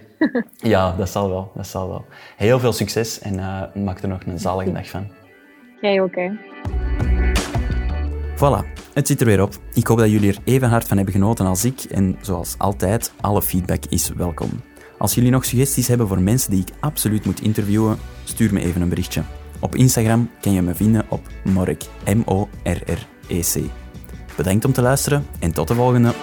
[0.58, 2.06] ja, dat zal wel, dat zal wel.
[2.38, 3.36] Heel veel succes en
[3.84, 5.08] maak er nog een zalige dag van.
[5.82, 6.30] Jij ook, hè.
[8.36, 9.54] Voilà, het zit er weer op.
[9.74, 11.84] Ik hoop dat jullie er even hard van hebben genoten als ik.
[11.84, 14.50] En zoals altijd, alle feedback is welkom.
[14.98, 18.82] Als jullie nog suggesties hebben voor mensen die ik absoluut moet interviewen, stuur me even
[18.82, 19.24] een berichtje.
[19.60, 23.60] Op Instagram kan je me vinden op Morrek, M-O-R-R-E-C.
[24.38, 26.14] Bedankt om te luisteren en tot de volgende.